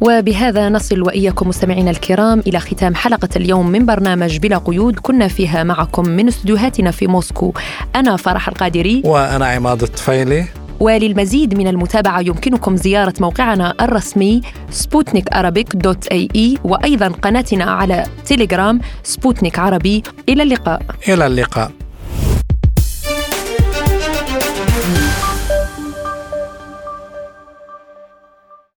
[0.00, 4.98] وبهذا نصل وإياكم مستمعينا الكرام إلى ختام حلقة اليوم من برنامج بلا قيود.
[4.98, 7.52] كنا فيها معكم من استديوهاتنا في موسكو.
[7.96, 9.02] أنا فرح القادري.
[9.04, 10.44] وأنا عماد الطفيلي.
[10.80, 14.40] وللمزيد من المتابعة يمكنكم زيارة موقعنا الرسمي
[14.70, 15.24] سبوتنيك
[15.74, 20.82] dot ae وأيضا قناتنا على تيليجرام سبوتنيك عربي إلى اللقاء.
[21.08, 21.70] إلى اللقاء.